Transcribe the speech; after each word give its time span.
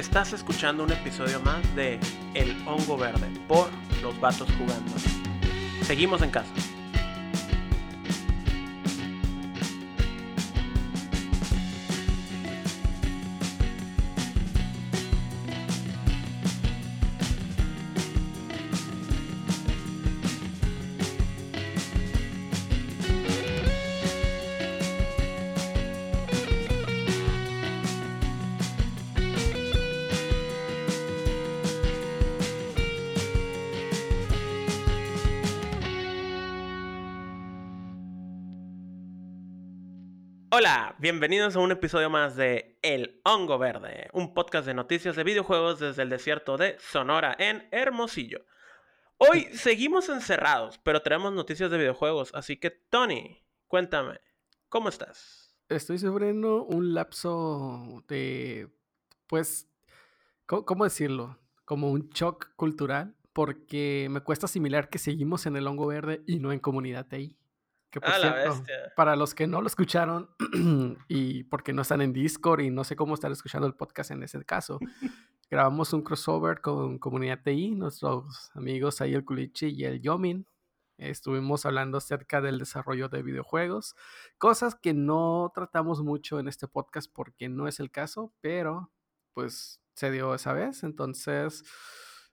Estás 0.00 0.32
escuchando 0.32 0.82
un 0.82 0.90
episodio 0.90 1.40
más 1.40 1.76
de 1.76 2.00
El 2.32 2.56
Hongo 2.66 2.96
Verde 2.96 3.28
por 3.46 3.68
Los 4.00 4.18
Vatos 4.18 4.48
Jugando. 4.56 4.92
Seguimos 5.82 6.22
en 6.22 6.30
casa. 6.30 6.50
Bienvenidos 41.00 41.56
a 41.56 41.60
un 41.60 41.72
episodio 41.72 42.10
más 42.10 42.36
de 42.36 42.78
El 42.82 43.22
Hongo 43.24 43.58
Verde, 43.58 44.10
un 44.12 44.34
podcast 44.34 44.66
de 44.66 44.74
noticias 44.74 45.16
de 45.16 45.24
videojuegos 45.24 45.80
desde 45.80 46.02
el 46.02 46.10
desierto 46.10 46.58
de 46.58 46.76
Sonora 46.78 47.34
en 47.38 47.66
Hermosillo. 47.70 48.44
Hoy 49.16 49.44
seguimos 49.54 50.10
encerrados, 50.10 50.78
pero 50.84 51.00
tenemos 51.00 51.32
noticias 51.32 51.70
de 51.70 51.78
videojuegos, 51.78 52.34
así 52.34 52.58
que 52.58 52.70
Tony, 52.70 53.42
cuéntame, 53.66 54.20
¿cómo 54.68 54.90
estás? 54.90 55.56
Estoy 55.70 55.98
sufriendo 55.98 56.64
un 56.64 56.92
lapso 56.92 58.04
de, 58.06 58.68
pues, 59.26 59.70
¿cómo, 60.44 60.66
cómo 60.66 60.84
decirlo? 60.84 61.38
Como 61.64 61.90
un 61.90 62.10
shock 62.10 62.54
cultural, 62.56 63.16
porque 63.32 64.08
me 64.10 64.20
cuesta 64.20 64.44
asimilar 64.44 64.90
que 64.90 64.98
seguimos 64.98 65.46
en 65.46 65.56
el 65.56 65.66
hongo 65.66 65.86
verde 65.86 66.22
y 66.26 66.40
no 66.40 66.52
en 66.52 66.58
comunidad 66.58 67.06
TI. 67.06 67.39
Que 67.90 68.00
por 68.00 68.10
Ah, 68.10 68.18
cierto, 68.18 68.64
para 68.94 69.16
los 69.16 69.34
que 69.34 69.46
no 69.46 69.60
lo 69.60 69.66
escucharon 69.66 70.30
y 71.08 71.42
porque 71.44 71.72
no 71.72 71.82
están 71.82 72.00
en 72.00 72.12
Discord 72.12 72.60
y 72.60 72.70
no 72.70 72.84
sé 72.84 72.94
cómo 72.96 73.14
estar 73.14 73.30
escuchando 73.32 73.66
el 73.66 73.74
podcast 73.74 74.12
en 74.12 74.22
ese 74.22 74.44
caso, 74.44 74.78
grabamos 75.50 75.92
un 75.92 76.02
crossover 76.02 76.60
con 76.60 76.98
Comunidad 76.98 77.42
TI, 77.42 77.74
nuestros 77.74 78.50
amigos 78.54 79.00
ahí 79.00 79.14
el 79.14 79.24
Culichi 79.24 79.68
y 79.68 79.84
el 79.84 80.00
Yomin. 80.00 80.46
Estuvimos 80.98 81.64
hablando 81.64 81.96
acerca 81.98 82.40
del 82.42 82.58
desarrollo 82.58 83.08
de 83.08 83.22
videojuegos, 83.22 83.96
cosas 84.36 84.74
que 84.74 84.92
no 84.92 85.50
tratamos 85.54 86.02
mucho 86.02 86.38
en 86.38 86.46
este 86.46 86.68
podcast 86.68 87.10
porque 87.10 87.48
no 87.48 87.66
es 87.66 87.80
el 87.80 87.90
caso, 87.90 88.34
pero 88.42 88.92
pues 89.32 89.80
se 89.94 90.10
dio 90.10 90.34
esa 90.34 90.52
vez, 90.52 90.82
entonces 90.82 91.64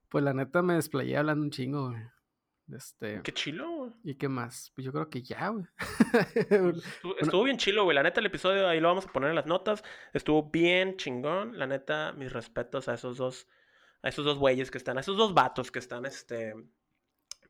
pues 0.10 0.24
la 0.24 0.34
neta 0.34 0.62
me 0.62 0.74
desplayé 0.74 1.18
hablando 1.18 1.44
un 1.46 1.52
chingo, 1.52 1.90
güey. 1.92 2.02
Este, 2.72 3.22
Qué 3.24 3.34
chilo. 3.34 3.70
güey. 3.72 3.92
¿y 4.04 4.16
qué 4.16 4.28
más? 4.28 4.72
Pues 4.76 4.86
yo 4.86 4.92
creo 4.92 5.10
que 5.10 5.22
ya, 5.24 5.50
güey. 5.50 5.66
Estuvo, 6.82 7.18
estuvo 7.20 7.44
bien 7.44 7.58
chilo, 7.58 7.84
güey. 7.86 7.96
La 7.96 8.04
neta, 8.04 8.20
el 8.20 8.26
episodio 8.26 8.68
ahí 8.68 8.80
lo 8.80 8.90
vamos 8.90 9.06
a 9.06 9.12
poner 9.12 9.30
en 9.30 9.36
las 9.36 9.46
notas. 9.46 9.84
Estuvo 10.14 10.50
bien 10.50 10.98
chingón. 10.98 11.58
La 11.58 11.68
neta, 11.68 12.14
mis 12.14 12.34
respetos 12.34 12.90
a 12.90 12.96
esos 12.96 13.18
dos, 13.18 13.48
a 14.02 14.10
esos 14.10 14.26
dos 14.26 14.38
güeyes 14.38 14.70
que 14.70 14.78
están, 14.78 14.98
a 14.98 15.02
esos 15.02 15.16
dos 15.18 15.34
vatos 15.34 15.72
que 15.72 15.80
están, 15.80 16.06
este, 16.06 16.54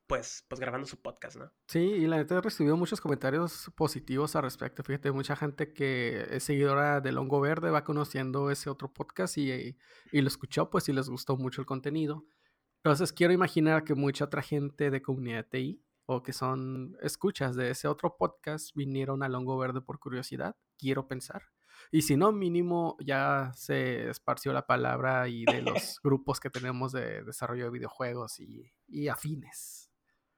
pues, 0.05 0.45
pues 0.47 0.61
grabando 0.61 0.87
su 0.87 1.01
podcast, 1.01 1.37
¿no? 1.37 1.51
Sí, 1.67 1.79
y 1.79 2.07
la 2.07 2.17
neta 2.17 2.37
he 2.37 2.41
recibido 2.41 2.77
muchos 2.77 3.01
comentarios 3.01 3.71
positivos 3.75 4.35
al 4.35 4.43
respecto. 4.43 4.83
Fíjate, 4.83 5.11
mucha 5.11 5.35
gente 5.35 5.73
que 5.73 6.27
es 6.29 6.43
seguidora 6.43 7.01
del 7.01 7.17
Hongo 7.17 7.41
Verde 7.41 7.71
va 7.71 7.83
conociendo 7.83 8.51
ese 8.51 8.69
otro 8.69 8.93
podcast 8.93 9.37
y, 9.37 9.75
y 10.11 10.21
lo 10.21 10.27
escuchó, 10.27 10.69
pues, 10.69 10.87
y 10.89 10.93
les 10.93 11.09
gustó 11.09 11.37
mucho 11.37 11.61
el 11.61 11.65
contenido. 11.67 12.25
Entonces, 12.83 13.11
quiero 13.11 13.33
imaginar 13.33 13.83
que 13.83 13.95
mucha 13.95 14.25
otra 14.25 14.41
gente 14.41 14.89
de 14.91 15.01
comunidad 15.01 15.47
TI 15.49 15.81
o 16.05 16.23
que 16.23 16.31
son 16.31 16.97
escuchas 17.01 17.55
de 17.55 17.69
ese 17.69 17.87
otro 17.87 18.15
podcast 18.17 18.73
vinieron 18.75 19.23
al 19.23 19.35
Hongo 19.35 19.57
Verde 19.57 19.81
por 19.81 19.99
curiosidad, 19.99 20.55
quiero 20.77 21.07
pensar. 21.07 21.43
Y 21.91 22.01
si 22.03 22.17
no, 22.17 22.31
mínimo 22.31 22.97
ya 22.99 23.51
se 23.55 24.09
esparció 24.09 24.53
la 24.53 24.65
palabra 24.65 25.27
y 25.27 25.45
de 25.45 25.61
los 25.61 25.99
grupos 26.03 26.39
que 26.39 26.49
tenemos 26.49 26.91
de 26.91 27.23
desarrollo 27.23 27.65
de 27.65 27.71
videojuegos 27.71 28.39
y, 28.39 28.71
y 28.87 29.09
afines. 29.09 29.91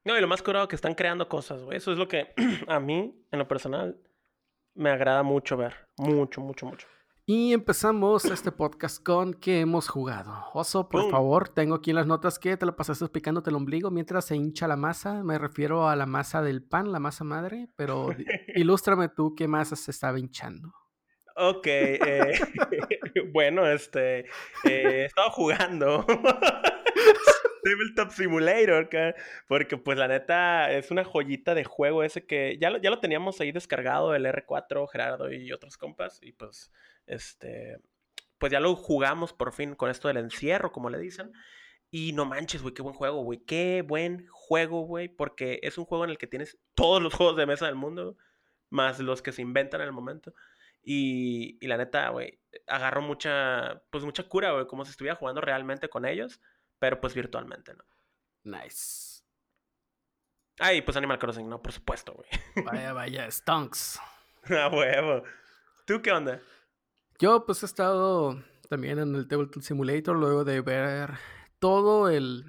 No, 0.05 0.17
y 0.17 0.21
lo 0.21 0.27
más 0.27 0.41
curado 0.41 0.67
que 0.67 0.75
están 0.75 0.95
creando 0.95 1.27
cosas, 1.29 1.61
güey. 1.63 1.77
Eso 1.77 1.91
es 1.91 1.97
lo 1.97 2.07
que 2.07 2.33
a 2.67 2.79
mí, 2.79 3.25
en 3.31 3.39
lo 3.39 3.47
personal, 3.47 4.01
me 4.73 4.89
agrada 4.89 5.23
mucho 5.23 5.57
ver. 5.57 5.75
Mucho, 5.97 6.41
mucho, 6.41 6.65
mucho. 6.65 6.87
Y 7.31 7.53
empezamos 7.53 8.25
este 8.25 8.51
podcast 8.51 9.03
con 9.03 9.35
que 9.35 9.59
hemos 9.59 9.87
jugado. 9.87 10.47
Oso, 10.55 10.89
por 10.89 11.03
Pum. 11.03 11.11
favor, 11.11 11.47
tengo 11.47 11.75
aquí 11.75 11.91
en 11.91 11.97
las 11.97 12.07
notas 12.07 12.39
que 12.39 12.57
te 12.57 12.65
lo 12.65 12.75
pasaste 12.75 13.07
picándote 13.07 13.51
el 13.51 13.55
ombligo 13.55 13.91
mientras 13.91 14.25
se 14.25 14.35
hincha 14.35 14.67
la 14.67 14.75
masa. 14.75 15.23
Me 15.23 15.37
refiero 15.37 15.87
a 15.87 15.95
la 15.95 16.07
masa 16.07 16.41
del 16.41 16.63
pan, 16.63 16.91
la 16.91 16.99
masa 16.99 17.23
madre, 17.23 17.67
pero 17.75 18.07
ilústrame 18.55 19.09
tú 19.09 19.35
qué 19.35 19.47
masa 19.47 19.75
se 19.75 19.91
estaba 19.91 20.17
hinchando. 20.17 20.73
Ok, 21.35 21.67
eh, 21.67 22.31
bueno, 23.31 23.67
este, 23.69 24.21
eh, 24.21 24.25
he 24.63 25.05
estado 25.05 25.29
jugando 25.29 26.07
Tabletop 27.63 28.11
Simulator, 28.11 28.89
porque 29.47 29.77
pues 29.77 29.97
la 29.97 30.07
neta 30.07 30.71
es 30.71 30.91
una 30.91 31.03
joyita 31.03 31.53
de 31.53 31.63
juego 31.63 32.03
ese 32.03 32.25
que 32.25 32.57
ya 32.59 32.69
lo, 32.69 32.79
ya 32.79 32.89
lo 32.89 32.99
teníamos 32.99 33.39
ahí 33.39 33.51
descargado, 33.51 34.15
el 34.15 34.25
R4, 34.25 34.87
Gerardo 34.89 35.31
y 35.31 35.51
otros 35.51 35.77
compas, 35.77 36.19
y 36.21 36.31
pues, 36.31 36.71
este, 37.09 37.81
pues 38.37 38.51
ya 38.51 38.59
lo 38.59 38.75
jugamos 38.75 39.33
por 39.33 39.51
fin 39.51 39.75
con 39.75 39.89
esto 39.89 40.07
del 40.07 40.17
encierro, 40.17 40.71
como 40.71 40.89
le 40.89 40.99
dicen, 40.99 41.33
y 41.91 42.13
no 42.13 42.25
manches, 42.25 42.61
güey, 42.61 42.73
qué 42.73 42.81
buen 42.81 42.95
juego, 42.95 43.23
güey, 43.23 43.39
qué 43.39 43.83
buen 43.85 44.27
juego, 44.31 44.81
güey, 44.81 45.09
porque 45.09 45.59
es 45.63 45.77
un 45.77 45.85
juego 45.85 46.03
en 46.05 46.11
el 46.11 46.17
que 46.17 46.27
tienes 46.27 46.57
todos 46.75 47.01
los 47.01 47.13
juegos 47.15 47.35
de 47.35 47.45
mesa 47.45 47.65
del 47.65 47.75
mundo, 47.75 48.15
más 48.69 48.99
los 48.99 49.21
que 49.21 49.31
se 49.31 49.41
inventan 49.41 49.81
en 49.81 49.87
el 49.87 49.93
momento. 49.93 50.33
Y, 50.81 51.57
y 51.59 51.67
la 51.67 51.77
neta, 51.77 52.09
güey, 52.09 52.39
agarró 52.67 53.01
mucha, 53.01 53.83
pues 53.89 54.03
mucha 54.05 54.23
cura, 54.23 54.51
güey, 54.53 54.67
como 54.67 54.85
si 54.85 54.91
estuviera 54.91 55.15
jugando 55.15 55.41
realmente 55.41 55.89
con 55.89 56.05
ellos, 56.05 56.39
pero 56.77 57.01
pues 57.01 57.13
virtualmente, 57.13 57.73
¿no? 57.73 57.83
Nice. 58.43 59.23
Ay, 60.59 60.81
pues 60.81 60.95
Animal 60.97 61.19
Crossing, 61.19 61.49
¿no? 61.49 61.61
Por 61.61 61.71
supuesto, 61.71 62.13
güey. 62.13 62.65
Vaya, 62.65 62.93
vaya, 62.93 63.31
stonks. 63.31 63.99
A 64.49 64.67
huevo. 64.69 65.23
¿Tú 65.85 66.01
qué 66.01 66.11
onda? 66.11 66.41
Yo 67.19 67.45
pues 67.45 67.63
he 67.63 67.65
estado 67.65 68.41
también 68.69 68.97
en 68.97 69.13
el 69.13 69.27
Tabletop 69.27 69.61
Simulator 69.61 70.15
luego 70.15 70.45
de 70.45 70.61
ver 70.61 71.15
todo 71.59 72.07
el, 72.07 72.45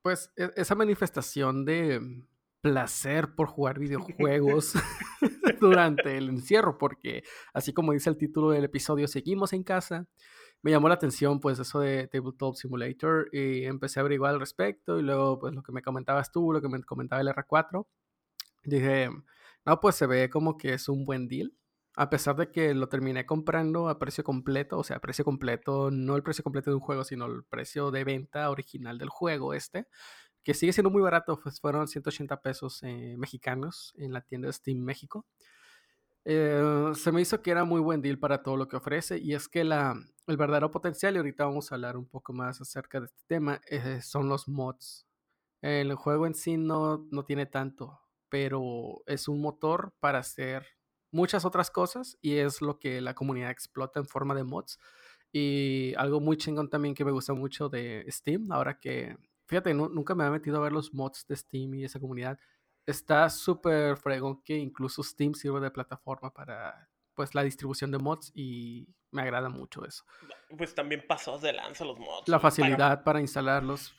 pues 0.00 0.30
e- 0.36 0.52
esa 0.54 0.76
manifestación 0.76 1.64
de 1.64 2.24
placer 2.60 3.34
por 3.34 3.48
jugar 3.48 3.80
videojuegos 3.80 4.74
durante 5.60 6.16
el 6.16 6.28
encierro, 6.28 6.78
porque 6.78 7.24
así 7.52 7.72
como 7.72 7.92
dice 7.92 8.10
el 8.10 8.16
título 8.16 8.50
del 8.50 8.62
episodio, 8.62 9.08
seguimos 9.08 9.52
en 9.52 9.64
casa. 9.64 10.06
Me 10.62 10.70
llamó 10.70 10.88
la 10.88 10.94
atención 10.94 11.40
pues 11.40 11.58
eso 11.58 11.80
de 11.80 12.06
Tabletop 12.06 12.54
Simulator 12.54 13.28
y 13.32 13.64
empecé 13.64 13.98
a 13.98 14.02
averiguar 14.02 14.34
al 14.34 14.40
respecto 14.40 15.00
y 15.00 15.02
luego 15.02 15.40
pues 15.40 15.52
lo 15.52 15.64
que 15.64 15.72
me 15.72 15.82
comentabas 15.82 16.30
tú, 16.30 16.52
lo 16.52 16.60
que 16.60 16.68
me 16.68 16.80
comentaba 16.84 17.22
el 17.22 17.28
R4. 17.28 17.88
Dije, 18.62 19.10
no, 19.66 19.80
pues 19.80 19.96
se 19.96 20.06
ve 20.06 20.30
como 20.30 20.56
que 20.56 20.74
es 20.74 20.88
un 20.88 21.04
buen 21.04 21.26
deal. 21.26 21.54
A 21.96 22.08
pesar 22.08 22.36
de 22.36 22.50
que 22.50 22.72
lo 22.74 22.88
terminé 22.88 23.26
comprando 23.26 23.88
a 23.88 23.98
precio 23.98 24.22
completo, 24.24 24.78
o 24.78 24.84
sea, 24.84 24.96
a 24.96 25.00
precio 25.00 25.24
completo, 25.24 25.90
no 25.90 26.16
el 26.16 26.22
precio 26.22 26.44
completo 26.44 26.70
de 26.70 26.76
un 26.76 26.80
juego, 26.82 27.04
sino 27.04 27.26
el 27.26 27.44
precio 27.44 27.90
de 27.90 28.04
venta 28.04 28.48
original 28.50 28.96
del 28.98 29.08
juego 29.08 29.54
este, 29.54 29.86
que 30.44 30.54
sigue 30.54 30.72
siendo 30.72 30.90
muy 30.90 31.02
barato, 31.02 31.38
pues 31.42 31.60
fueron 31.60 31.88
180 31.88 32.40
pesos 32.42 32.82
eh, 32.82 33.16
mexicanos 33.18 33.92
en 33.98 34.12
la 34.12 34.22
tienda 34.22 34.46
de 34.46 34.52
Steam 34.52 34.78
México. 34.78 35.26
Eh, 36.24 36.92
se 36.94 37.12
me 37.12 37.22
hizo 37.22 37.42
que 37.42 37.50
era 37.50 37.64
muy 37.64 37.80
buen 37.80 38.02
deal 38.02 38.18
para 38.18 38.42
todo 38.42 38.56
lo 38.56 38.68
que 38.68 38.76
ofrece 38.76 39.18
y 39.18 39.34
es 39.34 39.48
que 39.48 39.64
la, 39.64 39.94
el 40.26 40.36
verdadero 40.36 40.70
potencial, 40.70 41.14
y 41.14 41.18
ahorita 41.18 41.46
vamos 41.46 41.72
a 41.72 41.74
hablar 41.74 41.96
un 41.96 42.06
poco 42.06 42.32
más 42.32 42.60
acerca 42.60 43.00
de 43.00 43.06
este 43.06 43.22
tema, 43.26 43.60
eh, 43.68 44.00
son 44.02 44.28
los 44.28 44.48
mods. 44.48 45.06
El 45.62 45.94
juego 45.94 46.26
en 46.26 46.34
sí 46.34 46.56
no, 46.56 47.06
no 47.10 47.24
tiene 47.24 47.46
tanto, 47.46 48.00
pero 48.28 49.02
es 49.06 49.28
un 49.28 49.40
motor 49.40 49.92
para 50.00 50.18
hacer 50.20 50.66
muchas 51.10 51.44
otras 51.44 51.70
cosas 51.70 52.16
y 52.20 52.36
es 52.36 52.60
lo 52.62 52.78
que 52.78 53.00
la 53.00 53.14
comunidad 53.14 53.50
explota 53.50 54.00
en 54.00 54.06
forma 54.06 54.34
de 54.34 54.44
mods. 54.44 54.78
Y 55.32 55.94
algo 55.96 56.20
muy 56.20 56.36
chingón 56.36 56.68
también 56.68 56.94
que 56.94 57.04
me 57.04 57.12
gusta 57.12 57.32
mucho 57.34 57.68
de 57.68 58.04
Steam, 58.08 58.50
ahora 58.50 58.78
que, 58.80 59.16
fíjate, 59.46 59.72
nu- 59.74 59.88
nunca 59.88 60.14
me 60.14 60.24
había 60.24 60.38
metido 60.38 60.56
a 60.56 60.60
ver 60.60 60.72
los 60.72 60.92
mods 60.92 61.24
de 61.28 61.36
Steam 61.36 61.74
y 61.74 61.84
esa 61.84 62.00
comunidad. 62.00 62.38
Está 62.86 63.28
súper 63.30 63.96
fregón 63.96 64.42
que 64.42 64.56
incluso 64.56 65.02
Steam 65.02 65.34
sirve 65.34 65.60
de 65.60 65.70
plataforma 65.70 66.32
para 66.32 66.88
pues 67.14 67.34
la 67.34 67.42
distribución 67.42 67.90
de 67.90 67.98
mods 67.98 68.32
y 68.34 68.88
me 69.10 69.20
agrada 69.22 69.48
mucho 69.50 69.84
eso. 69.84 70.04
Pues 70.56 70.74
también 70.74 71.04
pasados 71.06 71.42
de 71.42 71.52
lanza 71.52 71.84
los 71.84 71.98
mods. 71.98 72.28
La 72.28 72.38
güey, 72.38 72.40
para- 72.42 72.50
facilidad 72.50 73.04
para 73.04 73.20
instalarlos, 73.20 73.94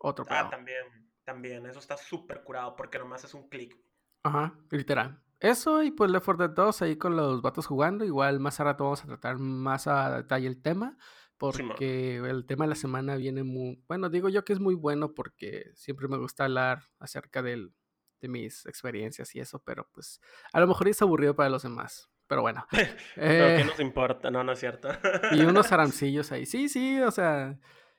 otro 0.00 0.26
Ah, 0.28 0.40
pedo. 0.42 0.50
también, 0.50 0.84
también. 1.24 1.66
Eso 1.66 1.78
está 1.78 1.96
súper 1.96 2.44
curado 2.44 2.76
porque 2.76 2.98
nomás 2.98 3.24
es 3.24 3.32
un 3.34 3.48
clic. 3.48 3.74
Ajá, 4.22 4.54
literal. 4.70 5.22
Eso 5.40 5.82
y 5.82 5.90
pues 5.90 6.10
Left 6.10 6.24
4 6.24 6.48
Dead 6.48 6.56
2 6.56 6.82
ahí 6.82 6.96
con 6.96 7.16
los 7.16 7.42
vatos 7.42 7.66
jugando. 7.66 8.04
Igual 8.04 8.40
más 8.40 8.58
a 8.60 8.64
rato 8.64 8.84
vamos 8.84 9.04
a 9.04 9.06
tratar 9.06 9.38
más 9.38 9.86
a 9.86 10.16
detalle 10.16 10.46
el 10.46 10.60
tema. 10.60 10.96
porque 11.36 12.16
el 12.16 12.46
tema 12.46 12.64
de 12.64 12.70
la 12.70 12.74
semana 12.74 13.14
viene 13.14 13.44
muy, 13.44 13.80
bueno, 13.86 14.10
digo 14.10 14.28
yo 14.28 14.44
que 14.44 14.52
es 14.52 14.58
muy 14.58 14.74
bueno 14.74 15.14
porque 15.14 15.70
siempre 15.74 16.08
me 16.08 16.18
gusta 16.18 16.44
hablar 16.44 16.82
acerca 16.98 17.42
del, 17.42 17.72
de 18.20 18.28
mis 18.28 18.66
experiencias 18.66 19.34
y 19.36 19.40
eso, 19.40 19.62
pero 19.64 19.88
pues 19.92 20.20
a 20.52 20.58
lo 20.60 20.66
mejor 20.66 20.88
es 20.88 21.00
aburrido 21.00 21.36
para 21.36 21.50
los 21.50 21.62
demás. 21.62 22.10
Pero 22.26 22.42
bueno. 22.42 22.66
pero 23.14 23.46
que 23.56 23.60
eh, 23.60 23.64
nos 23.64 23.80
importa, 23.80 24.30
no, 24.30 24.44
no 24.44 24.52
es 24.52 24.58
cierto. 24.58 24.88
y 25.32 25.40
unos 25.42 25.72
arancillos 25.72 26.32
ahí. 26.32 26.44
Sí, 26.44 26.68
sí, 26.68 27.00
o 27.00 27.10
sea, 27.10 27.58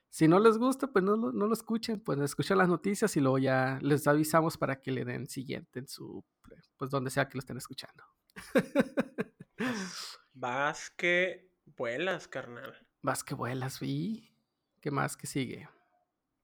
si 0.09 0.27
no 0.27 0.39
les 0.39 0.57
gusta, 0.57 0.87
pues 0.87 1.03
no, 1.03 1.15
no 1.15 1.47
lo 1.47 1.53
escuchen, 1.53 1.99
pues 1.99 2.19
escuchen 2.19 2.57
las 2.57 2.69
noticias 2.69 3.15
y 3.17 3.21
luego 3.21 3.37
ya 3.39 3.79
les 3.81 4.07
avisamos 4.07 4.57
para 4.57 4.81
que 4.81 4.91
le 4.91 5.05
den 5.05 5.27
siguiente 5.27 5.79
en 5.79 5.87
su, 5.87 6.23
pues 6.79 6.89
donde 6.89 7.11
sea 7.11 7.27
que 7.27 7.35
lo 7.35 7.39
estén 7.39 7.57
escuchando. 7.57 8.03
Vas 10.33 10.89
que 10.91 11.51
vuelas, 11.65 12.27
carnal. 12.29 12.87
Vas 13.01 13.23
que 13.23 13.35
vuelas, 13.35 13.81
vi. 13.81 14.33
¿Qué 14.79 14.89
más 14.89 15.17
que 15.17 15.27
sigue? 15.27 15.67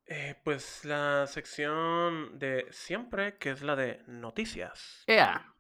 Eh, 0.07 0.35
pues 0.43 0.83
la 0.83 1.25
sección 1.25 2.37
de 2.37 2.67
siempre, 2.69 3.37
que 3.37 3.51
es 3.51 3.61
la 3.61 3.77
de 3.77 4.03
noticias. 4.07 5.03
¡Ea! 5.07 5.55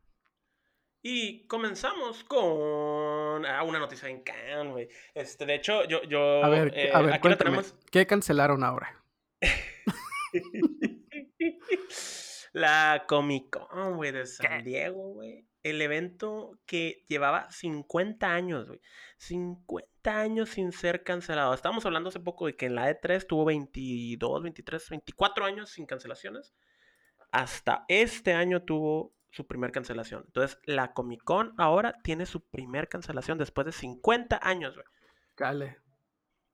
Y 1.01 1.47
comenzamos 1.47 2.23
con 2.25 3.45
ah, 3.45 3.63
una 3.63 3.79
noticia 3.79 4.09
en 4.09 4.23
Cannes, 4.23 4.73
güey. 4.73 4.89
Este, 5.13 5.45
de 5.45 5.55
hecho, 5.55 5.85
yo, 5.85 6.03
yo 6.03 6.43
a 6.43 6.49
ver, 6.49 6.73
a 6.93 7.01
ver, 7.01 7.13
aquí 7.13 7.35
tenemos... 7.37 7.75
¿Qué 7.91 8.05
cancelaron 8.05 8.63
ahora? 8.63 9.01
la 12.55 13.03
Comic 13.05 13.49
Con, 13.49 13.97
güey, 13.97 14.13
de 14.13 14.25
San 14.25 14.63
Diego, 14.63 15.13
güey. 15.13 15.45
El 15.61 15.81
evento 15.81 16.57
que 16.65 17.03
llevaba 17.09 17.51
50 17.51 18.31
años, 18.31 18.67
güey. 18.67 18.79
50 19.17 20.21
años 20.21 20.49
sin 20.51 20.71
ser 20.71 21.03
cancelado. 21.03 21.53
Estábamos 21.53 21.85
hablando 21.85 22.07
hace 22.07 22.21
poco 22.21 22.45
de 22.45 22.55
que 22.55 22.67
en 22.67 22.75
la 22.75 22.89
E3 22.89 23.27
tuvo 23.27 23.43
22, 23.43 24.43
23, 24.43 24.89
24 24.89 25.45
años 25.45 25.69
sin 25.69 25.85
cancelaciones. 25.85 26.55
Hasta 27.29 27.83
este 27.89 28.31
año 28.31 28.63
tuvo 28.63 29.13
su 29.31 29.45
primer 29.45 29.73
cancelación. 29.73 30.23
Entonces, 30.25 30.57
la 30.63 30.93
Comic 30.93 31.25
Con 31.25 31.53
ahora 31.57 31.97
tiene 32.03 32.25
su 32.25 32.47
primer 32.47 32.87
cancelación 32.87 33.37
después 33.37 33.65
de 33.65 33.73
50 33.73 34.39
años, 34.41 34.75
güey. 34.75 34.87
Cale. 35.35 35.81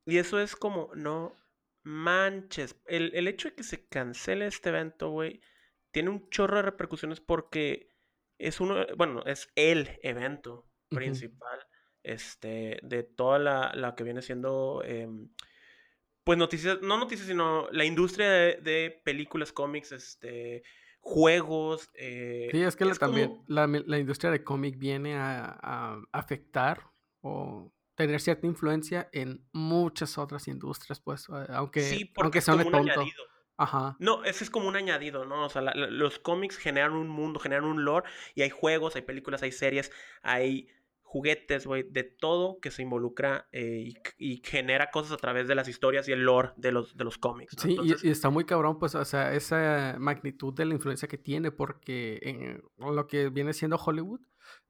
Y 0.06 0.18
eso 0.18 0.40
es 0.40 0.56
como, 0.56 0.90
no 0.96 1.36
manches. 1.84 2.76
El, 2.88 3.14
el 3.14 3.28
hecho 3.28 3.50
de 3.50 3.56
que 3.56 3.64
se 3.64 3.86
cancele 3.86 4.48
este 4.48 4.70
evento, 4.70 5.12
güey, 5.12 5.42
tiene 5.92 6.10
un 6.10 6.30
chorro 6.30 6.58
de 6.58 6.64
repercusiones 6.64 7.20
porque 7.20 7.90
es 8.38 8.60
uno, 8.60 8.86
bueno, 8.98 9.24
es 9.26 9.50
el 9.56 10.00
evento 10.02 10.66
principal 10.90 11.60
este, 12.04 12.80
de 12.82 13.04
toda 13.04 13.40
la, 13.40 13.96
que 13.96 14.04
viene 14.04 14.22
siendo, 14.22 14.82
em, 14.84 15.30
pues 16.24 16.38
noticias, 16.38 16.82
no 16.82 16.98
noticias, 16.98 17.28
sino 17.28 17.70
la 17.72 17.86
industria 17.86 18.30
de, 18.30 19.02
películas, 19.04 19.54
cómics, 19.54 19.92
este, 19.92 20.64
juegos. 21.00 21.90
Eh, 21.94 22.50
sí, 22.52 22.62
es 22.62 22.76
que 22.76 22.86
también 22.96 23.42
la, 23.48 23.66
industria 24.00 24.32
de 24.32 24.44
cómic 24.44 24.78
viene 24.78 25.16
a, 25.16 26.02
afectar 26.12 26.88
o 27.22 27.72
tener 27.96 28.20
cierta 28.20 28.48
influencia 28.48 29.10
en 29.12 29.46
muchas 29.52 30.18
otras 30.18 30.48
industrias, 30.48 31.00
pues, 31.00 31.28
aunque, 31.50 31.82
sí, 31.82 32.12
aunque 32.18 32.42
sea 32.42 32.58
tonto. 32.64 33.06
Ajá. 33.58 33.96
No, 34.00 34.24
ese 34.24 34.44
es 34.44 34.50
como 34.50 34.68
un 34.68 34.76
añadido, 34.76 35.26
¿no? 35.26 35.46
O 35.46 35.50
sea, 35.50 35.62
los 35.62 36.20
cómics 36.20 36.58
generan 36.58 36.94
un 36.94 37.10
mundo, 37.10 37.40
generan 37.40 37.66
un 37.66 37.86
lore 37.86 38.10
y 38.34 38.42
hay 38.42 38.50
juegos, 38.50 38.96
hay 38.96 39.04
películas, 39.04 39.44
hay 39.44 39.52
series, 39.52 39.92
hay 40.24 40.68
juguetes, 41.12 41.68
güey, 41.68 41.84
de 41.84 42.04
todo 42.04 42.62
que 42.62 42.72
se 42.72 42.84
involucra 42.84 43.50
eh, 43.52 43.94
y, 44.18 44.42
genera 44.46 44.92
cosas 44.92 45.12
a 45.12 45.18
través 45.18 45.46
de 45.46 45.56
las 45.56 45.68
historias 45.68 46.08
y 46.08 46.14
el 46.14 46.22
lore 46.22 46.54
de 46.56 46.72
los, 46.72 46.96
de 46.96 47.04
los 47.04 47.18
cómics. 47.18 47.54
Sí, 47.60 47.78
y, 47.84 48.10
está 48.10 48.30
muy 48.30 48.46
cabrón, 48.46 48.80
pues, 48.80 48.96
o 48.96 49.04
sea, 49.04 49.34
esa 49.34 49.98
magnitud 50.00 50.54
de 50.54 50.64
la 50.64 50.74
influencia 50.74 51.10
que 51.10 51.18
tiene, 51.18 51.52
porque 51.52 52.20
en 52.22 52.64
lo 52.78 53.08
que 53.08 53.28
viene 53.28 53.52
siendo 53.52 53.76
Hollywood, 53.76 54.22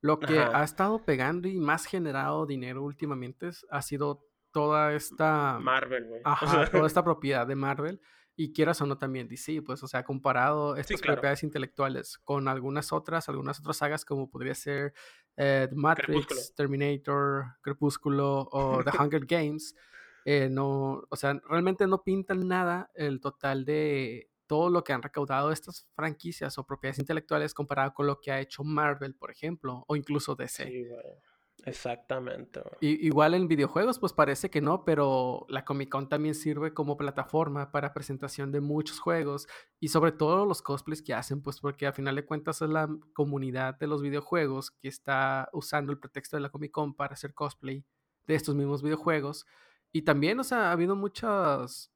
lo 0.01 0.19
que 0.19 0.39
ha 0.39 0.63
estado 0.63 1.05
pegando 1.05 1.47
y 1.47 1.59
más 1.59 1.85
generado 1.85 2.47
dinero 2.47 2.81
últimamente 2.81 3.51
ha 3.69 3.81
sido 3.83 4.25
toda 4.51 4.93
esta... 4.93 5.59
Marvel, 5.59 6.07
güey. 6.07 6.21
Ajá, 6.23 6.65
toda 6.71 6.87
esta 6.87 7.03
propiedad 7.03 7.45
de 7.45 7.55
Marvel. 7.55 8.01
Y 8.41 8.53
quieras 8.53 8.81
o 8.81 8.87
no 8.87 8.97
también 8.97 9.27
DC, 9.27 9.61
pues, 9.61 9.83
o 9.83 9.87
sea, 9.87 10.03
comparado 10.03 10.75
estas 10.75 10.99
propiedades 10.99 11.43
intelectuales 11.43 12.17
con 12.17 12.47
algunas 12.47 12.91
otras, 12.91 13.29
algunas 13.29 13.59
otras 13.59 13.77
sagas 13.77 14.03
como 14.03 14.31
podría 14.31 14.55
ser 14.55 14.95
eh, 15.37 15.69
Matrix, 15.75 16.55
Terminator, 16.55 17.45
Crepúsculo 17.61 18.49
o 18.51 18.83
The 18.83 18.89
Hunger 18.99 19.27
Games, 19.27 19.75
eh, 20.25 20.49
no, 20.49 21.03
o 21.07 21.15
sea, 21.15 21.39
realmente 21.47 21.85
no 21.85 22.01
pintan 22.01 22.47
nada 22.47 22.89
el 22.95 23.19
total 23.19 23.63
de 23.63 24.31
todo 24.47 24.71
lo 24.71 24.83
que 24.83 24.93
han 24.93 25.03
recaudado 25.03 25.51
estas 25.51 25.87
franquicias 25.93 26.57
o 26.57 26.65
propiedades 26.65 26.97
intelectuales 26.97 27.53
comparado 27.53 27.93
con 27.93 28.07
lo 28.07 28.19
que 28.19 28.31
ha 28.31 28.39
hecho 28.39 28.63
Marvel, 28.63 29.13
por 29.13 29.29
ejemplo, 29.29 29.85
o 29.87 29.95
incluso 29.95 30.35
DC. 30.35 30.65
Sí, 30.65 30.85
Exactamente. 31.65 32.61
Igual 32.79 33.35
en 33.35 33.47
videojuegos, 33.47 33.99
pues 33.99 34.13
parece 34.13 34.49
que 34.49 34.61
no, 34.61 34.83
pero 34.83 35.45
la 35.49 35.63
Comic 35.63 35.89
Con 35.89 36.09
también 36.09 36.33
sirve 36.33 36.73
como 36.73 36.97
plataforma 36.97 37.71
para 37.71 37.93
presentación 37.93 38.51
de 38.51 38.61
muchos 38.61 38.99
juegos 38.99 39.47
y 39.79 39.89
sobre 39.89 40.11
todo 40.11 40.45
los 40.45 40.61
cosplays 40.61 41.01
que 41.01 41.13
hacen, 41.13 41.41
pues 41.41 41.59
porque 41.59 41.85
a 41.85 41.93
final 41.93 42.15
de 42.15 42.25
cuentas 42.25 42.61
es 42.61 42.69
la 42.69 42.89
comunidad 43.13 43.77
de 43.77 43.87
los 43.87 44.01
videojuegos 44.01 44.71
que 44.71 44.87
está 44.87 45.49
usando 45.53 45.91
el 45.91 45.99
pretexto 45.99 46.37
de 46.37 46.41
la 46.41 46.49
Comic 46.49 46.71
Con 46.71 46.95
para 46.95 47.13
hacer 47.13 47.33
cosplay 47.33 47.85
de 48.25 48.35
estos 48.35 48.55
mismos 48.55 48.81
videojuegos. 48.81 49.45
Y 49.91 50.03
también, 50.03 50.39
o 50.39 50.43
sea, 50.43 50.69
ha 50.69 50.71
habido 50.71 50.95
muchas, 50.95 51.91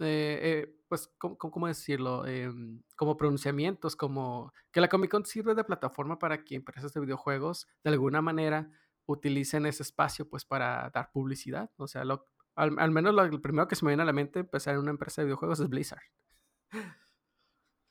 eh, 0.00 0.38
eh, 0.42 0.74
pues, 0.88 1.10
¿cómo, 1.18 1.66
decirlo? 1.66 2.26
Em, 2.26 2.82
como 2.96 3.16
pronunciamientos, 3.16 3.96
como 3.96 4.52
que 4.72 4.80
la 4.80 4.88
Comic 4.88 5.10
Con 5.10 5.24
sirve 5.24 5.54
de 5.54 5.64
plataforma 5.64 6.18
para 6.18 6.44
que 6.44 6.56
empresas 6.56 6.92
de 6.92 7.00
videojuegos, 7.00 7.68
de 7.84 7.90
alguna 7.90 8.20
manera, 8.20 8.70
utilicen 9.08 9.66
ese 9.66 9.82
espacio 9.82 10.28
pues 10.28 10.44
para 10.44 10.90
dar 10.90 11.10
publicidad. 11.10 11.70
O 11.76 11.88
sea, 11.88 12.04
lo, 12.04 12.26
al, 12.54 12.90
menos 12.90 13.14
lo, 13.14 13.40
primero 13.40 13.66
que 13.66 13.76
se 13.76 13.84
me 13.84 13.90
viene 13.90 14.02
a 14.02 14.06
la 14.06 14.12
mente 14.12 14.40
empezar 14.40 14.74
en 14.74 14.80
una 14.80 14.90
empresa 14.90 15.20
de 15.20 15.26
videojuegos 15.26 15.60
es 15.60 15.68
Blizzard. 15.68 16.02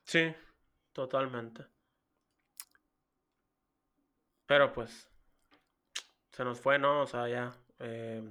Sí, 0.04 0.34
totalmente. 0.94 1.66
Pero 4.46 4.72
pues, 4.72 5.10
se 6.32 6.44
nos 6.46 6.62
fue, 6.62 6.80
¿no? 6.80 7.02
O 7.02 7.08
sea, 7.08 7.28
ya 7.28 7.54
eh, 7.80 8.24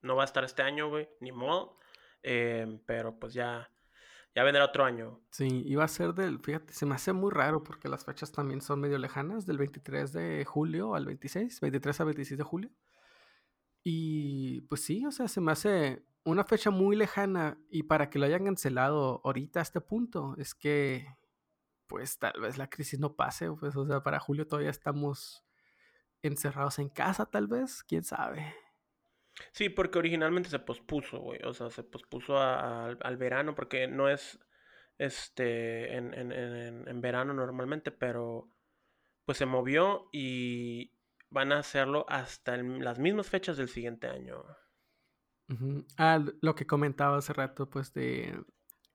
no 0.00 0.16
va 0.16 0.22
a 0.22 0.24
estar 0.24 0.42
este 0.42 0.62
año, 0.62 0.88
güey, 0.88 1.08
ni 1.20 1.30
modo. 1.30 1.78
Eh, 2.22 2.80
pero 2.86 3.18
pues 3.18 3.34
ya 3.34 3.71
ya 4.34 4.44
vendrá 4.44 4.64
otro 4.64 4.84
año. 4.84 5.20
Sí, 5.30 5.62
iba 5.66 5.84
a 5.84 5.88
ser 5.88 6.14
del, 6.14 6.38
fíjate, 6.38 6.72
se 6.72 6.86
me 6.86 6.94
hace 6.94 7.12
muy 7.12 7.30
raro 7.30 7.62
porque 7.62 7.88
las 7.88 8.04
fechas 8.04 8.32
también 8.32 8.60
son 8.62 8.80
medio 8.80 8.98
lejanas, 8.98 9.46
del 9.46 9.58
23 9.58 10.12
de 10.12 10.44
julio 10.44 10.94
al 10.94 11.04
26, 11.06 11.60
23 11.60 12.00
al 12.00 12.06
26 12.06 12.38
de 12.38 12.44
julio. 12.44 12.70
Y 13.84 14.62
pues 14.62 14.82
sí, 14.82 15.04
o 15.04 15.10
sea, 15.10 15.28
se 15.28 15.40
me 15.40 15.52
hace 15.52 16.06
una 16.24 16.44
fecha 16.44 16.70
muy 16.70 16.96
lejana 16.96 17.58
y 17.68 17.82
para 17.82 18.08
que 18.08 18.18
lo 18.18 18.26
hayan 18.26 18.44
cancelado 18.44 19.20
ahorita 19.24 19.58
a 19.60 19.62
este 19.62 19.80
punto, 19.80 20.34
es 20.38 20.54
que 20.54 21.06
pues 21.88 22.18
tal 22.18 22.40
vez 22.40 22.56
la 22.56 22.70
crisis 22.70 22.98
no 23.00 23.16
pase, 23.16 23.50
pues 23.52 23.76
o 23.76 23.86
sea, 23.86 24.02
para 24.02 24.18
julio 24.18 24.46
todavía 24.46 24.70
estamos 24.70 25.44
encerrados 26.22 26.78
en 26.78 26.88
casa 26.88 27.26
tal 27.26 27.48
vez, 27.48 27.82
quién 27.82 28.04
sabe. 28.04 28.54
Sí, 29.52 29.68
porque 29.68 29.98
originalmente 29.98 30.48
se 30.48 30.58
pospuso, 30.58 31.20
güey. 31.20 31.40
O 31.44 31.54
sea, 31.54 31.70
se 31.70 31.82
pospuso 31.82 32.38
al 32.38 33.16
verano 33.16 33.54
porque 33.54 33.86
no 33.86 34.08
es 34.08 34.38
este 34.98 35.96
en, 35.96 36.14
en, 36.14 36.32
en, 36.32 37.00
verano 37.00 37.32
normalmente, 37.32 37.90
pero 37.90 38.48
pues 39.24 39.38
se 39.38 39.46
movió 39.46 40.08
y 40.12 40.92
van 41.30 41.52
a 41.52 41.58
hacerlo 41.58 42.04
hasta 42.08 42.56
las 42.56 42.98
mismas 42.98 43.28
fechas 43.28 43.56
del 43.56 43.68
siguiente 43.68 44.06
año. 44.06 44.44
Ah, 45.98 46.24
lo 46.40 46.54
que 46.54 46.66
comentaba 46.66 47.18
hace 47.18 47.32
rato, 47.32 47.68
pues 47.68 47.92
de 47.92 48.42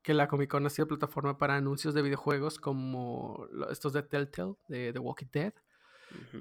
que 0.02 0.14
la 0.14 0.28
Comic 0.28 0.50
Con 0.50 0.66
ha 0.66 0.70
sido 0.70 0.88
plataforma 0.88 1.38
para 1.38 1.56
anuncios 1.56 1.94
de 1.94 2.02
videojuegos 2.02 2.60
como 2.60 3.48
estos 3.70 3.94
de 3.94 4.04
Telltale, 4.04 4.56
de 4.68 4.94
The 4.94 5.00
Walking 5.00 5.28
Dead. 5.32 5.54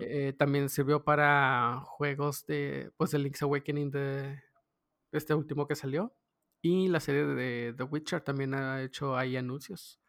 Eh, 0.01 0.33
también 0.39 0.69
sirvió 0.69 1.05
para 1.05 1.81
juegos 1.85 2.47
de, 2.47 2.91
pues, 2.97 3.13
Link's 3.15 3.43
Awakening 3.43 3.91
de 3.91 4.43
este 5.13 5.35
último 5.35 5.67
que 5.67 5.75
salió. 5.75 6.15
Y 6.63 6.89
la 6.89 7.01
serie 7.01 7.25
de 7.25 7.75
The 7.77 7.85
Witcher 7.85 8.21
también 8.23 8.55
ha 8.55 8.83
hecho 8.83 9.17
ahí 9.17 9.37
anuncios. 9.37 10.01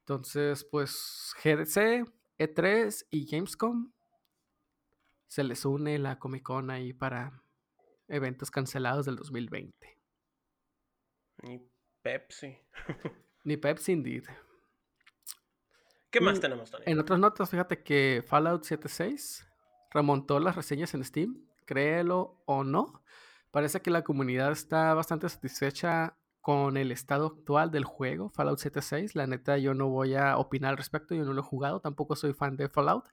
Entonces, 0.00 0.64
pues 0.64 1.34
GDC, 1.42 2.04
E3 2.38 3.06
y 3.10 3.26
Gamescom 3.26 3.92
se 5.26 5.42
les 5.42 5.64
une 5.64 5.98
la 5.98 6.18
Comic 6.18 6.44
Con 6.44 6.70
ahí 6.70 6.92
para 6.92 7.42
eventos 8.06 8.52
cancelados 8.52 9.06
del 9.06 9.16
2020. 9.16 9.98
Ni 11.42 11.68
Pepsi. 12.02 12.56
Ni 13.44 13.56
Pepsi, 13.56 13.92
indeed. 13.92 14.24
¿Qué 16.18 16.24
más 16.24 16.40
tenemos, 16.40 16.70
Tony? 16.70 16.84
En 16.86 16.98
otras 16.98 17.18
notas, 17.18 17.50
fíjate 17.50 17.82
que 17.82 18.24
Fallout 18.26 18.64
76 18.64 19.46
remontó 19.90 20.40
las 20.40 20.56
reseñas 20.56 20.94
en 20.94 21.04
Steam, 21.04 21.46
créelo 21.66 22.42
o 22.46 22.64
no. 22.64 23.02
Parece 23.50 23.82
que 23.82 23.90
la 23.90 24.02
comunidad 24.02 24.50
está 24.52 24.94
bastante 24.94 25.28
satisfecha 25.28 26.16
con 26.40 26.78
el 26.78 26.90
estado 26.90 27.26
actual 27.26 27.70
del 27.70 27.84
juego, 27.84 28.30
Fallout 28.30 28.58
76. 28.58 29.14
La 29.14 29.26
neta, 29.26 29.58
yo 29.58 29.74
no 29.74 29.88
voy 29.88 30.14
a 30.14 30.38
opinar 30.38 30.70
al 30.70 30.76
respecto, 30.78 31.14
yo 31.14 31.24
no 31.24 31.34
lo 31.34 31.40
he 31.40 31.44
jugado, 31.44 31.80
tampoco 31.80 32.16
soy 32.16 32.32
fan 32.32 32.56
de 32.56 32.70
Fallout. 32.70 33.04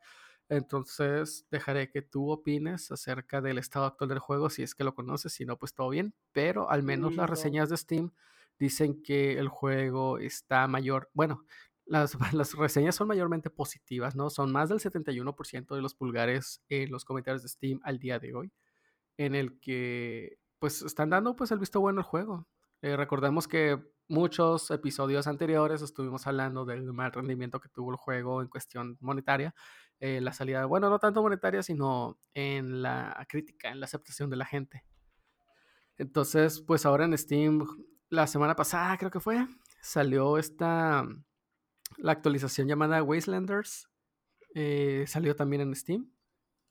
Entonces 0.48 1.46
dejaré 1.52 1.90
que 1.90 2.04
tú 2.04 2.30
opines 2.30 2.90
acerca 2.90 3.42
del 3.42 3.58
estado 3.58 3.86
actual 3.86 4.10
del 4.10 4.20
juego, 4.20 4.50
si 4.50 4.64
es 4.64 4.76
que 4.76 4.84
lo 4.86 4.96
conoces, 4.96 5.34
si 5.34 5.46
no, 5.46 5.58
pues 5.58 5.74
todo 5.74 5.90
bien. 5.90 6.14
Pero 6.32 6.70
al 6.70 6.84
menos 6.84 7.16
las 7.16 7.30
reseñas 7.30 7.70
de 7.70 7.76
Steam 7.76 8.12
dicen 8.60 9.02
que 9.02 9.40
el 9.40 9.50
juego 9.50 10.20
está 10.20 10.68
mayor. 10.68 11.10
Bueno, 11.14 11.44
las, 11.86 12.18
las, 12.34 12.54
reseñas 12.54 12.96
son 12.96 13.08
mayormente 13.08 13.50
positivas, 13.50 14.16
¿no? 14.16 14.30
Son 14.30 14.52
más 14.52 14.70
del 14.70 14.80
71% 14.80 15.76
de 15.76 15.82
los 15.82 15.96
pulgares 15.96 16.62
en 16.70 16.92
los 16.92 17.06
comentarios 17.06 17.44
de 17.44 17.50
Steam 17.50 17.80
al 17.84 18.00
día 18.00 18.20
de 18.20 18.34
hoy, 18.34 18.52
en 19.18 19.36
el 19.36 19.60
que 19.60 20.38
pues 20.60 20.82
están 20.82 21.10
dando 21.10 21.36
pues 21.36 21.52
el 21.52 21.60
visto 21.60 21.80
bueno 21.82 22.00
al 22.00 22.06
juego. 22.06 22.48
Eh, 22.82 22.96
recordemos 22.98 23.48
que 23.48 23.82
muchos 24.08 24.70
episodios 24.72 25.28
anteriores 25.28 25.82
estuvimos 25.82 26.28
hablando 26.28 26.66
del 26.66 26.92
mal 26.94 27.12
rendimiento 27.12 27.60
que 27.60 27.70
tuvo 27.70 27.92
el 27.92 27.98
juego 27.98 28.42
en 28.42 28.48
cuestión 28.48 28.98
monetaria, 29.00 29.54
eh, 30.00 30.22
la 30.22 30.34
salida, 30.34 30.66
bueno, 30.66 30.90
no 30.90 31.00
tanto 31.00 31.22
monetaria, 31.22 31.64
sino 31.64 32.18
en 32.34 32.82
la 32.82 33.26
crítica, 33.30 33.70
en 33.70 33.80
la 33.80 33.86
aceptación 33.86 34.30
de 34.30 34.38
la 34.38 34.46
gente. 34.46 34.86
Entonces, 35.98 36.62
pues 36.62 36.86
ahora 36.86 37.06
en 37.06 37.18
Steam, 37.18 37.66
la 38.10 38.28
semana 38.28 38.56
pasada 38.56 38.98
creo 38.98 39.12
que 39.12 39.20
fue, 39.20 39.48
salió 39.82 40.38
esta, 40.38 41.06
la 41.98 42.12
actualización 42.14 42.68
llamada 42.68 43.04
Wastelanders, 43.04 43.90
eh, 44.56 45.06
salió 45.08 45.36
también 45.36 45.62
en 45.62 45.76
Steam. 45.76 46.12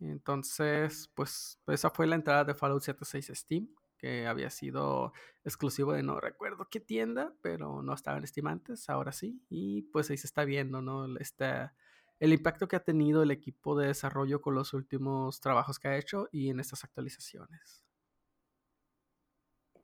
Entonces, 0.01 1.11
pues 1.15 1.61
esa 1.69 1.91
fue 1.91 2.07
la 2.07 2.17
entrada 2.17 2.45
de 2.45 2.55
Fallout 2.55 2.83
76 2.83 3.31
a 3.31 3.35
Steam 3.35 3.69
que 4.03 4.27
había 4.27 4.51
sido 4.51 5.13
exclusivo 5.45 5.93
de 5.93 6.03
no 6.03 6.19
recuerdo 6.19 6.69
qué 6.69 6.81
tienda, 6.81 7.33
pero 7.41 7.83
no 7.83 7.95
estaba 7.95 8.19
en 8.19 8.27
Steam 8.27 8.49
antes, 8.49 8.91
ahora 8.91 9.13
sí, 9.13 9.41
y 9.49 9.83
pues 9.83 10.11
ahí 10.11 10.17
se 10.17 10.27
está 10.27 10.45
viendo, 10.45 10.83
¿no? 10.83 11.07
Este, 11.19 11.71
el 12.19 12.33
impacto 12.33 12.67
que 12.67 12.75
ha 12.75 12.83
tenido 12.83 13.23
el 13.23 13.31
equipo 13.31 13.79
de 13.79 13.87
desarrollo 13.87 14.41
con 14.41 14.57
los 14.57 14.75
últimos 14.75 15.41
trabajos 15.41 15.79
que 15.79 15.87
ha 15.87 15.97
hecho 15.97 16.29
y 16.33 16.51
en 16.51 16.59
estas 16.59 16.83
actualizaciones. 16.83 17.85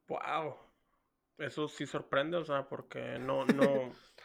Wow. 0.09 0.57
Eso 1.38 1.68
sí 1.68 1.87
sorprende, 1.87 2.38
o 2.38 2.45
sea, 2.45 2.68
porque 2.68 3.21
no, 3.21 3.47
no, 3.47 3.92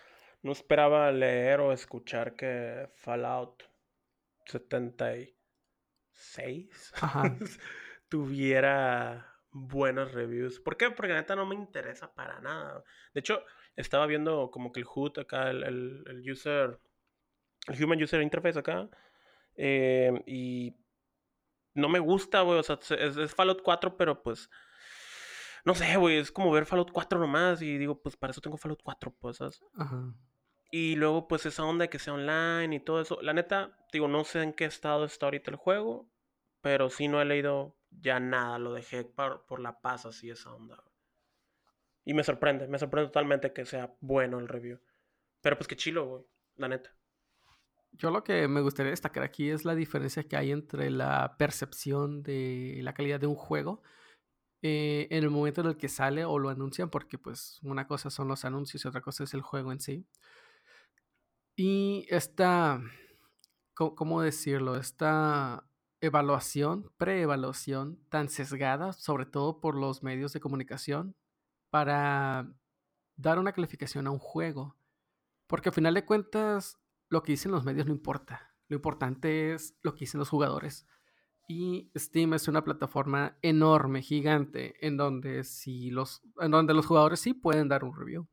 no 0.43 0.51
esperaba 0.51 1.11
leer 1.11 1.61
o 1.61 1.71
escuchar 1.71 2.35
que 2.35 2.91
Fallout 2.97 3.63
76 4.45 6.93
tuviera 8.09 9.39
buenas 9.51 10.11
reviews. 10.11 10.59
¿Por 10.59 10.75
qué? 10.75 10.91
Porque 10.91 11.13
la 11.13 11.21
neta 11.21 11.35
no 11.35 11.45
me 11.45 11.55
interesa 11.55 12.13
para 12.13 12.41
nada. 12.41 12.83
De 13.13 13.21
hecho, 13.21 13.41
estaba 13.75 14.05
viendo 14.05 14.51
como 14.51 14.73
que 14.73 14.81
el 14.81 14.85
HUD 14.85 15.19
acá, 15.19 15.49
el, 15.49 15.63
el, 15.63 16.29
user, 16.29 16.79
el 17.67 17.83
Human 17.83 18.03
User 18.03 18.21
Interface 18.21 18.59
acá. 18.59 18.89
Em, 19.55 20.21
y 20.25 20.75
no 21.73 21.87
me 21.87 21.99
gusta, 21.99 22.41
güey. 22.41 22.59
O 22.59 22.63
sea, 22.63 22.77
es, 22.97 23.33
Fallout 23.33 23.61
4, 23.61 23.95
pero 23.95 24.21
pues. 24.21 24.49
No 25.63 25.73
sé, 25.73 25.95
güey. 25.95 26.17
Es 26.17 26.31
como 26.31 26.51
ver 26.51 26.65
Fallout 26.65 26.91
4 26.91 27.17
nomás. 27.17 27.61
Y 27.61 27.77
digo, 27.77 28.01
pues 28.01 28.17
para 28.17 28.31
eso 28.31 28.41
tengo 28.41 28.57
Fallout 28.57 28.81
4, 28.83 29.15
pues, 29.19 29.39
Ajá. 29.41 30.13
Y 30.75 30.95
luego, 30.95 31.27
pues 31.27 31.45
esa 31.45 31.65
onda 31.65 31.83
de 31.83 31.89
que 31.89 31.99
sea 31.99 32.15
online 32.15 32.77
y 32.77 32.79
todo 32.79 32.99
eso. 32.99 33.21
La 33.21 33.31
neta, 33.31 33.77
digo, 33.91 34.07
no 34.07 34.23
sé 34.23 34.41
en 34.41 34.53
qué 34.53 34.65
estado 34.65 35.05
está 35.05 35.27
ahorita 35.27 35.51
el 35.51 35.57
juego. 35.57 36.09
Pero 36.61 36.89
sí 36.89 37.07
no 37.07 37.21
he 37.21 37.25
leído 37.25 37.77
ya 37.91 38.19
nada, 38.19 38.57
lo 38.57 38.73
dejé 38.73 39.03
por, 39.03 39.59
la 39.59 39.81
paz 39.81 40.07
así 40.07 40.31
esa 40.31 40.51
onda. 40.51 40.83
Y 42.03 42.15
me 42.15 42.23
sorprende, 42.23 42.67
me 42.67 42.79
sorprende 42.79 43.09
totalmente 43.09 43.53
que 43.53 43.65
sea 43.65 43.95
bueno 43.99 44.39
el 44.39 44.47
review. 44.47 44.79
Pero 45.41 45.59
pues 45.59 45.67
qué 45.67 45.75
chilo, 45.75 46.07
güey, 46.07 46.23
la 46.55 46.69
neta. 46.69 46.89
Yo 47.91 48.09
lo 48.09 48.23
que 48.23 48.47
me 48.47 48.61
gustaría 48.61 48.89
destacar 48.89 49.21
aquí 49.21 49.51
es 49.51 49.65
la 49.65 49.75
diferencia 49.75 50.23
que 50.23 50.37
hay 50.37 50.51
entre 50.51 50.89
la 50.89 51.35
percepción 51.37 52.23
de 52.23 52.79
la 52.81 52.95
calidad 52.95 53.19
de 53.19 53.27
un 53.27 53.35
juego 53.35 53.83
eh, 54.63 55.07
en 55.11 55.23
el 55.23 55.29
momento 55.29 55.61
en 55.61 55.67
el 55.67 55.77
que 55.77 55.87
sale 55.87 56.25
o 56.25 56.39
lo 56.39 56.49
anuncian, 56.49 56.89
porque 56.89 57.19
pues 57.19 57.59
una 57.61 57.85
cosa 57.85 58.09
son 58.09 58.27
los 58.27 58.43
anuncios 58.43 58.83
y 58.83 58.87
otra 58.87 59.01
cosa 59.01 59.23
es 59.23 59.35
el 59.35 59.43
juego 59.43 59.71
en 59.71 59.79
sí. 59.79 60.07
Y 61.55 62.07
esta, 62.09 62.81
¿cómo 63.75 64.21
decirlo? 64.21 64.75
Esta 64.75 65.69
evaluación, 66.01 66.91
preevaluación 66.97 67.99
tan 68.09 68.27
sesgada, 68.29 68.91
sobre 68.93 69.25
todo 69.25 69.61
por 69.61 69.75
los 69.75 70.01
medios 70.01 70.33
de 70.33 70.39
comunicación, 70.39 71.15
para 71.69 72.51
dar 73.15 73.37
una 73.37 73.53
calificación 73.53 74.07
a 74.07 74.11
un 74.11 74.19
juego. 74.19 74.75
Porque 75.45 75.69
al 75.69 75.75
final 75.75 75.93
de 75.93 76.05
cuentas, 76.05 76.79
lo 77.09 77.21
que 77.21 77.33
dicen 77.33 77.51
los 77.51 77.63
medios 77.63 77.85
no 77.85 77.93
importa. 77.93 78.55
Lo 78.67 78.75
importante 78.75 79.53
es 79.53 79.77
lo 79.83 79.93
que 79.93 80.01
dicen 80.01 80.19
los 80.19 80.29
jugadores. 80.29 80.87
Y 81.47 81.91
Steam 81.95 82.33
es 82.33 82.47
una 82.47 82.63
plataforma 82.63 83.37
enorme, 83.43 84.01
gigante, 84.01 84.75
en 84.85 84.97
donde, 84.97 85.43
si 85.43 85.91
los, 85.91 86.23
en 86.39 86.49
donde 86.49 86.73
los 86.73 86.87
jugadores 86.87 87.19
sí 87.19 87.33
pueden 87.33 87.67
dar 87.67 87.83
un 87.83 87.95
review. 87.95 88.27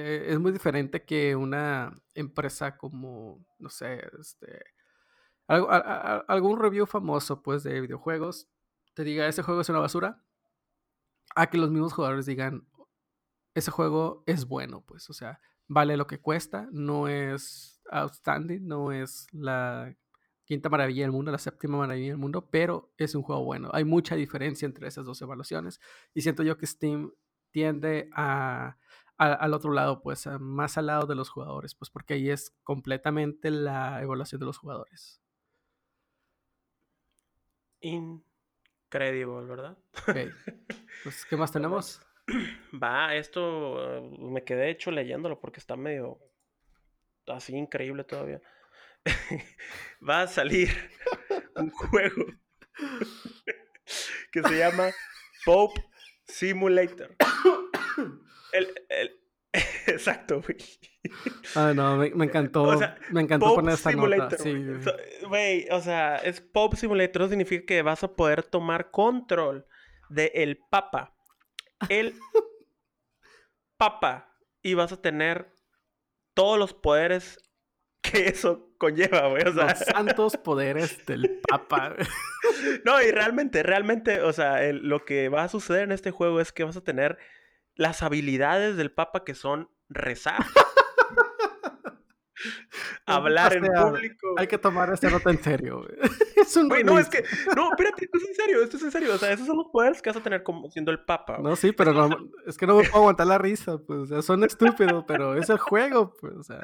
Eh, 0.00 0.32
es 0.32 0.38
muy 0.38 0.52
diferente 0.52 1.04
que 1.04 1.36
una 1.36 1.94
empresa 2.14 2.76
como, 2.76 3.44
no 3.58 3.68
sé, 3.68 4.02
este, 4.18 4.64
algún 5.46 6.58
review 6.58 6.86
famoso 6.86 7.42
pues 7.42 7.62
de 7.62 7.80
videojuegos 7.80 8.48
te 8.94 9.04
diga 9.04 9.28
ese 9.28 9.42
juego 9.42 9.60
es 9.60 9.68
una 9.68 9.80
basura, 9.80 10.22
a 11.34 11.48
que 11.48 11.58
los 11.58 11.70
mismos 11.70 11.92
jugadores 11.92 12.26
digan 12.26 12.66
ese 13.54 13.70
juego 13.70 14.22
es 14.26 14.46
bueno, 14.46 14.84
pues, 14.86 15.10
o 15.10 15.12
sea, 15.12 15.40
vale 15.68 15.96
lo 15.96 16.06
que 16.06 16.20
cuesta, 16.20 16.68
no 16.72 17.08
es 17.08 17.82
outstanding, 17.90 18.66
no 18.66 18.92
es 18.92 19.26
la 19.32 19.94
quinta 20.44 20.68
maravilla 20.68 21.02
del 21.02 21.12
mundo, 21.12 21.30
la 21.30 21.38
séptima 21.38 21.78
maravilla 21.78 22.08
del 22.08 22.16
mundo, 22.16 22.48
pero 22.50 22.92
es 22.96 23.14
un 23.14 23.22
juego 23.22 23.44
bueno. 23.44 23.70
Hay 23.72 23.84
mucha 23.84 24.16
diferencia 24.16 24.66
entre 24.66 24.88
esas 24.88 25.04
dos 25.04 25.20
evaluaciones 25.22 25.80
y 26.14 26.22
siento 26.22 26.42
yo 26.42 26.58
que 26.58 26.66
Steam 26.66 27.12
tiende 27.50 28.10
a, 28.14 28.76
al 29.20 29.54
otro 29.54 29.72
lado, 29.72 30.00
pues, 30.02 30.26
más 30.40 30.78
al 30.78 30.86
lado 30.86 31.06
de 31.06 31.14
los 31.14 31.28
jugadores, 31.28 31.74
pues 31.74 31.90
porque 31.90 32.14
ahí 32.14 32.30
es 32.30 32.56
completamente 32.64 33.50
la 33.50 34.00
evaluación 34.02 34.40
de 34.40 34.46
los 34.46 34.58
jugadores 34.58 35.20
increíble, 37.80 39.46
¿verdad? 39.46 39.78
Pues, 41.02 41.24
¿qué 41.24 41.36
más 41.36 41.52
tenemos? 41.52 42.00
Va, 42.72 43.14
esto 43.16 43.96
eh, 43.96 44.16
me 44.18 44.44
quedé 44.44 44.70
hecho 44.70 44.90
leyéndolo 44.90 45.40
porque 45.40 45.60
está 45.60 45.76
medio 45.76 46.18
así 47.26 47.56
increíble 47.56 48.04
todavía. 48.04 48.40
Va 50.08 50.22
a 50.22 50.26
salir 50.28 50.70
un 51.56 51.70
juego 51.70 52.26
que 54.30 54.42
se 54.42 54.58
llama 54.58 54.90
Pope 55.44 55.84
Simulator. 56.26 57.16
El, 58.52 58.68
el, 58.88 59.20
Exacto, 59.86 60.42
güey. 60.42 60.56
Ah, 61.54 61.72
no, 61.74 61.96
me, 61.96 62.06
encantó. 62.06 62.78
me 63.10 63.22
encantó 63.22 63.54
poner 63.54 63.74
esta 63.74 63.92
nota. 63.92 64.36
Güey, 65.26 65.66
o 65.70 65.80
sea, 65.80 66.16
es 66.16 66.40
Pop 66.40 66.74
Simulator 66.74 67.28
significa 67.28 67.66
que 67.66 67.82
vas 67.82 68.04
a 68.04 68.14
poder 68.14 68.42
tomar 68.42 68.90
control 68.90 69.66
del 70.08 70.30
el 70.34 70.58
Papa. 70.70 71.14
El 71.88 72.14
Papa. 73.76 74.26
Y 74.62 74.74
vas 74.74 74.92
a 74.92 75.00
tener 75.00 75.52
todos 76.34 76.58
los 76.58 76.74
poderes 76.74 77.38
que 78.02 78.28
eso 78.28 78.70
conlleva, 78.78 79.28
güey. 79.28 79.42
O 79.42 79.52
sea... 79.52 79.70
Los 79.70 79.78
santos 79.78 80.36
poderes 80.36 81.04
del 81.06 81.40
Papa. 81.48 81.96
no, 82.84 83.02
y 83.02 83.10
realmente, 83.10 83.62
realmente, 83.62 84.20
o 84.20 84.32
sea, 84.32 84.60
lo 84.72 85.04
que 85.04 85.28
va 85.28 85.44
a 85.44 85.48
suceder 85.48 85.84
en 85.84 85.92
este 85.92 86.10
juego 86.10 86.40
es 86.40 86.52
que 86.52 86.64
vas 86.64 86.76
a 86.76 86.84
tener 86.84 87.18
las 87.80 88.02
habilidades 88.02 88.76
del 88.76 88.92
Papa 88.92 89.24
que 89.24 89.34
son 89.34 89.70
rezar. 89.88 90.44
hablar 93.06 93.56
en 93.56 93.64
público. 93.64 94.34
Hay 94.36 94.48
que 94.48 94.58
tomar 94.58 94.92
esta 94.92 95.08
nota 95.08 95.30
en 95.30 95.42
serio. 95.42 95.86
Es 96.50 96.56
un 96.56 96.68
no, 96.68 96.98
es 96.98 97.08
que, 97.08 97.24
no, 97.54 97.70
espérate, 97.70 98.04
esto 98.04 98.18
es 98.18 98.28
en 98.28 98.34
serio, 98.34 98.62
esto 98.62 98.76
es 98.76 98.82
en 98.82 98.90
serio. 98.90 99.14
O 99.14 99.18
sea, 99.18 99.32
esos 99.32 99.46
son 99.46 99.56
los 99.56 99.68
poderes 99.68 100.02
que 100.02 100.10
vas 100.10 100.16
a 100.16 100.22
tener 100.22 100.42
como 100.42 100.70
siendo 100.70 100.90
el 100.90 101.00
papa. 101.00 101.38
No, 101.38 101.54
sí, 101.56 101.72
pero 101.72 101.92
no, 101.92 102.30
es 102.46 102.56
que 102.56 102.66
no 102.66 102.76
me 102.76 102.82
puedo 102.82 103.02
aguantar 103.02 103.26
la 103.26 103.38
risa, 103.38 103.78
pues, 103.78 104.00
o 104.00 104.06
sea, 104.06 104.22
son 104.22 104.44
estúpidos, 104.44 105.04
pero 105.06 105.36
es 105.36 105.48
el 105.48 105.58
juego, 105.58 106.14
pues, 106.20 106.34
o 106.34 106.42
sea. 106.42 106.60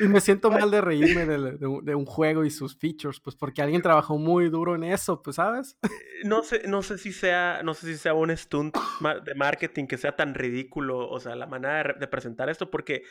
Y 0.00 0.04
me 0.04 0.20
siento 0.20 0.50
mal 0.50 0.70
de 0.70 0.80
reírme 0.80 1.26
de, 1.26 1.58
de, 1.58 1.94
un 1.94 2.06
juego 2.06 2.44
y 2.44 2.50
sus 2.50 2.76
features, 2.76 3.20
pues, 3.20 3.36
porque 3.36 3.62
alguien 3.62 3.82
trabajó 3.82 4.18
muy 4.18 4.48
duro 4.48 4.74
en 4.74 4.84
eso, 4.84 5.22
pues, 5.22 5.36
¿sabes? 5.36 5.76
Eh, 5.82 5.88
no 6.24 6.42
sé, 6.42 6.62
no 6.66 6.82
sé 6.82 6.98
si 6.98 7.12
sea, 7.12 7.62
no 7.62 7.74
sé 7.74 7.86
si 7.86 7.96
sea 7.96 8.14
un 8.14 8.36
stunt 8.36 8.76
de 9.24 9.34
marketing 9.34 9.86
que 9.86 9.98
sea 9.98 10.16
tan 10.16 10.34
ridículo, 10.34 11.08
o 11.08 11.20
sea, 11.20 11.36
la 11.36 11.46
manera 11.46 11.94
de 11.98 12.06
presentar 12.08 12.48
esto, 12.48 12.70
porque, 12.70 13.02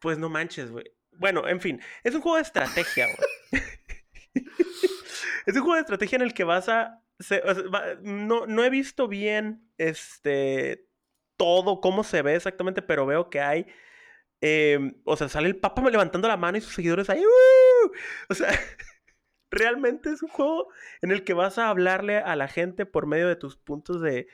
pues, 0.00 0.18
no 0.18 0.28
manches, 0.28 0.70
güey 0.70 0.92
bueno, 1.18 1.46
en 1.48 1.60
fin, 1.60 1.80
es 2.04 2.14
un 2.14 2.20
juego 2.20 2.36
de 2.36 2.42
estrategia, 2.42 3.06
güey. 3.06 3.62
es 5.46 5.54
un 5.54 5.62
juego 5.62 5.74
de 5.74 5.80
estrategia 5.80 6.16
en 6.16 6.22
el 6.22 6.34
que 6.34 6.44
vas 6.44 6.68
a 6.68 7.02
no, 8.02 8.46
no 8.46 8.64
he 8.64 8.70
visto 8.70 9.08
bien 9.08 9.68
este 9.76 10.86
todo, 11.36 11.80
cómo 11.80 12.04
se 12.04 12.22
ve 12.22 12.34
exactamente, 12.34 12.82
pero 12.82 13.06
veo 13.06 13.30
que 13.30 13.40
hay. 13.40 13.66
Em, 14.40 14.94
o 15.04 15.16
sea, 15.16 15.28
sale 15.28 15.48
el 15.48 15.56
Papa 15.56 15.82
levantando 15.90 16.28
la 16.28 16.36
mano 16.36 16.58
y 16.58 16.60
sus 16.60 16.74
seguidores 16.74 17.10
ahí. 17.10 17.22
¡uh! 17.24 17.90
O 18.28 18.34
sea, 18.34 18.48
realmente 19.50 20.10
es 20.10 20.22
un 20.22 20.28
juego 20.28 20.68
en 21.02 21.10
el 21.12 21.24
que 21.24 21.34
vas 21.34 21.58
a 21.58 21.70
hablarle 21.70 22.18
a 22.18 22.36
la 22.36 22.48
gente 22.48 22.86
por 22.86 23.06
medio 23.06 23.28
de 23.28 23.36
tus 23.36 23.56
puntos 23.56 24.00
de. 24.00 24.28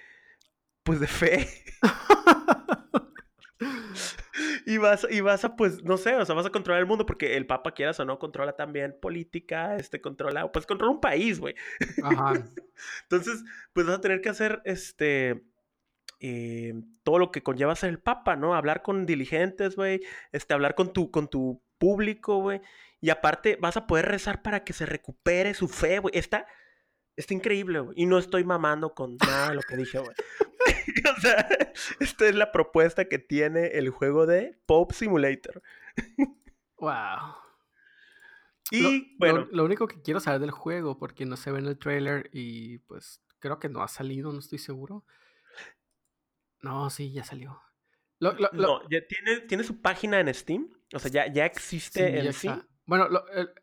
Pues 0.83 1.01
de 1.01 1.07
fe. 1.07 1.49
y 4.67 4.79
vas, 4.79 5.07
y 5.11 5.21
vas 5.21 5.45
a, 5.45 5.57
pues, 5.57 5.83
no 5.85 5.97
sé, 5.97 6.15
o 6.17 6.25
sea, 6.25 6.35
vas 6.35 6.47
a 6.47 6.51
controlar 6.51 6.81
el 6.81 6.89
mundo 6.89 7.07
porque 7.07 7.37
el 7.37 7.47
Papa, 7.47 7.73
quieras 7.73 8.01
o 8.01 8.05
no, 8.05 8.19
controla 8.19 8.55
también 8.57 8.97
política, 9.01 9.77
este, 9.77 10.01
controla, 10.01 10.51
pues 10.51 10.67
controla 10.67 10.93
un 10.93 11.01
país, 11.01 11.41
güey. 11.41 11.55
Ajá. 12.03 12.33
Entonces, 13.03 13.45
pues 13.73 13.87
vas 13.87 13.99
a 13.99 14.01
tener 14.01 14.21
que 14.21 14.29
hacer, 14.29 14.63
este, 14.65 15.45
eh, 16.21 16.75
todo 17.03 17.19
lo 17.19 17.31
que 17.31 17.43
conlleva 17.43 17.77
ser 17.77 17.91
el 17.91 17.99
Papa, 17.99 18.37
¿no? 18.37 18.55
Hablar 18.55 18.83
con 18.83 19.07
diligentes, 19.07 19.77
güey, 19.77 20.01
este, 20.33 20.55
hablar 20.55 20.75
con 20.75 20.93
tu, 20.93 21.11
con 21.11 21.29
tu 21.29 21.63
público, 21.79 22.39
güey. 22.39 22.61
Y 23.01 23.11
aparte, 23.11 23.59
vas 23.61 23.77
a 23.77 23.87
poder 23.87 24.07
rezar 24.07 24.43
para 24.43 24.65
que 24.65 24.73
se 24.73 24.87
recupere 24.87 25.53
su 25.53 25.69
fe, 25.69 25.99
güey. 25.99 26.17
Está, 26.17 26.47
está 27.17 27.35
increíble, 27.35 27.81
güey. 27.81 27.95
Y 28.01 28.07
no 28.07 28.19
estoy 28.19 28.45
mamando 28.45 28.95
con 28.95 29.17
nada 29.19 29.51
de 29.51 29.57
lo 29.57 29.61
que 29.61 29.77
dije, 29.77 29.99
güey. 29.99 30.15
o 31.19 31.21
sea, 31.21 31.49
esta 32.01 32.27
es 32.29 32.35
la 32.35 32.53
propuesta 32.53 33.07
que 33.07 33.19
tiene 33.19 33.67
el 33.69 33.91
juego 33.91 34.27
de 34.27 34.59
Pope 34.67 34.95
Simulator. 34.95 35.63
wow. 36.79 37.35
Y 38.71 39.17
bueno. 39.19 39.47
Lo, 39.51 39.65
único 39.65 39.87
que 39.87 40.01
quiero 40.03 40.21
saber 40.21 40.41
del 40.41 40.51
juego, 40.51 40.99
porque 40.99 41.27
no 41.27 41.37
se 41.37 41.51
ve 41.53 41.59
en 41.59 41.67
el 41.67 41.79
trailer 41.79 42.31
y 42.33 42.79
pues 42.79 43.23
creo 43.39 43.59
que 43.59 43.69
no 43.69 43.83
ha 43.83 43.89
salido, 43.89 44.33
no 44.33 44.39
estoy 44.39 44.59
seguro. 44.59 45.05
No, 46.61 46.89
sí, 46.89 47.13
ya 47.13 47.25
salió. 47.25 47.61
no, 48.21 48.89
ya 48.89 49.07
tiene, 49.07 49.41
tiene 49.41 49.65
su 49.65 49.81
página 49.81 50.19
en 50.21 50.33
Steam. 50.33 50.71
O 50.95 50.99
sea, 50.99 51.11
ya, 51.11 51.33
ya 51.33 51.45
existe 51.45 52.21
en 52.21 52.33
sí. 52.33 52.49
Bueno, 52.87 53.09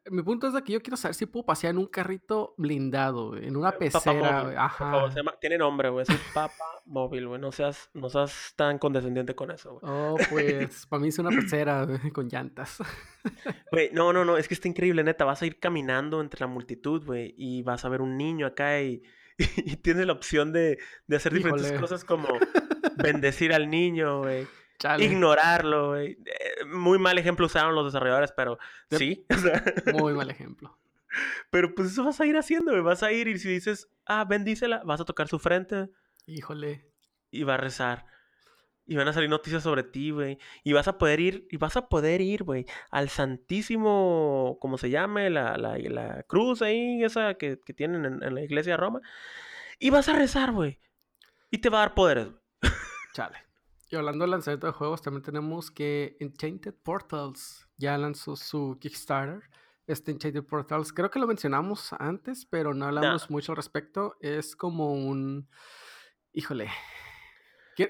mi 0.10 0.24
punto 0.24 0.48
es 0.48 0.54
de 0.54 0.64
que 0.64 0.74
yo 0.74 0.82
quiero 0.82 0.98
saber 0.98 1.14
si 1.14 1.28
puedo 1.28 1.46
pasear 1.46 1.72
en 1.72 1.78
un 1.78 1.86
carrito 1.86 2.56
blindado, 2.58 3.38
en 3.38 3.56
una 3.56 3.72
pecera, 3.72 4.66
Ajá. 4.66 5.12
tiene 5.40 5.60
nombre, 5.60 5.90
güey. 5.90 6.06
Es 6.08 6.18
Papa 6.34 6.56
Móvil, 6.86 7.28
güey. 7.28 7.40
No 7.40 7.52
seas, 7.52 7.92
no 7.94 8.10
seas 8.10 8.54
tan 8.56 8.80
condescendiente 8.80 9.36
con 9.36 9.52
eso, 9.52 9.80
güey. 9.80 9.94
Oh, 9.94 10.18
pues, 10.30 10.88
para 10.88 11.02
mí 11.02 11.10
es 11.10 11.20
una 11.20 11.30
pecera, 11.30 11.88
con 12.14 12.28
llantas. 12.28 12.78
Güey, 13.72 13.92
no, 13.94 14.12
no, 14.12 14.26
no. 14.26 14.36
Es 14.38 14.48
que 14.48 14.56
está 14.56 14.68
increíble, 14.68 15.04
neta. 15.04 15.26
Vas 15.26 15.44
a 15.44 15.46
ir 15.46 15.60
caminando 15.60 16.22
entre 16.22 16.40
la 16.40 16.48
multitud, 16.48 17.06
güey. 17.06 17.36
Y 17.38 17.62
vas 17.62 17.86
a 17.86 17.90
ver 17.90 18.02
un 18.02 18.18
niño 18.18 18.48
acá 18.48 18.82
y, 18.82 19.04
y, 19.38 19.76
tienes 19.78 20.08
la 20.08 20.14
opción 20.14 20.52
de, 20.52 20.80
de 21.06 21.16
hacer 21.16 21.32
diferentes 21.32 21.72
cosas 21.80 22.04
como 22.04 22.28
bendecir 22.98 23.54
al 23.54 23.70
niño, 23.70 24.22
güey 24.22 24.48
ignorarlo, 25.00 25.90
güey. 25.90 26.18
Eh, 26.26 26.66
muy 26.66 27.00
mal 27.00 27.18
ejemplo 27.18 27.46
usaron 27.46 27.76
los 27.76 27.86
desarrolladores, 27.86 28.32
pero 28.32 28.58
sí. 28.92 29.26
muy 29.94 30.14
mal 30.14 30.30
ejemplo. 30.30 30.78
Pero 31.50 31.76
pues 31.76 31.92
eso 31.92 32.06
vas 32.06 32.20
a 32.22 32.26
ir 32.26 32.38
haciendo, 32.38 32.72
güey. 32.72 32.84
Vas 32.84 33.04
a 33.04 33.12
ir 33.12 33.28
y 33.28 33.38
si 33.38 33.50
dices, 33.50 33.90
ah, 34.06 34.26
bendícela, 34.26 34.82
vas 34.86 35.02
a 35.02 35.06
tocar 35.06 35.28
su 35.28 35.40
frente. 35.40 35.90
Híjole. 36.26 36.86
Y 37.30 37.44
va 37.44 37.56
a 37.56 37.58
rezar. 37.58 38.06
Y 38.86 38.96
van 38.96 39.08
a 39.08 39.14
salir 39.14 39.30
noticias 39.30 39.64
sobre 39.64 39.84
ti, 39.84 40.12
güey. 40.12 40.38
Y 40.64 40.74
vas 40.74 40.88
a 40.88 40.98
poder 40.98 41.20
ir, 41.20 41.48
y 41.50 41.58
vas 41.58 41.78
a 41.78 41.88
poder 41.88 42.20
ir, 42.20 42.44
güey, 42.44 42.66
al 42.90 43.10
Santísimo, 43.10 44.58
como 44.60 44.78
se 44.78 44.90
llame, 44.90 45.30
la, 45.30 45.58
la, 45.58 45.78
la 45.78 46.24
cruz 46.24 46.62
ahí, 46.62 47.04
esa 47.04 47.36
que, 47.36 47.60
que 47.64 47.74
tienen 47.74 48.06
en, 48.06 48.24
en, 48.24 48.36
la 48.36 48.42
iglesia 48.42 48.74
de 48.74 48.78
Roma. 48.78 49.02
Y 49.80 49.92
vas 49.92 50.10
a 50.10 50.14
rezar, 50.14 50.52
güey. 50.52 50.80
Y 51.52 51.60
te 51.60 51.70
va 51.70 51.78
a 51.78 51.82
dar 51.82 51.94
poderes, 51.94 52.28
güey. 52.28 52.42
Chale. 53.14 53.51
Y 53.92 53.98
hablando 53.98 54.24
del 54.24 54.32
lanzamiento 54.32 54.68
de 54.68 54.74
juegos, 54.74 55.02
también 55.02 55.22
tenemos 55.22 55.70
que 55.70 56.16
Enchanted 56.22 56.74
Portals 56.82 57.68
ya 57.76 57.98
lanzó 57.98 58.38
su 58.38 58.78
Kickstarter. 58.80 59.44
Este 59.86 60.12
Enchanted 60.12 60.46
Portals, 60.46 60.94
creo 60.94 61.12
que 61.12 61.20
lo 61.20 61.28
mencionamos 61.28 61.92
antes, 62.00 62.46
pero 62.46 62.74
no 62.74 62.86
hablamos 62.86 63.30
mucho 63.30 63.52
al 63.52 63.58
respecto. 63.58 64.16
Es 64.22 64.56
como 64.56 64.94
un. 64.94 65.50
Híjole. 66.32 66.70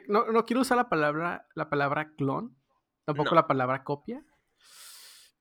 No, 0.08 0.26
no 0.32 0.44
quiero 0.44 0.62
usar 0.62 0.78
la 0.78 0.90
palabra, 0.90 1.48
la 1.54 1.70
palabra 1.70 2.16
clon, 2.16 2.58
tampoco 3.06 3.36
la 3.36 3.46
palabra 3.46 3.84
copia. 3.84 4.26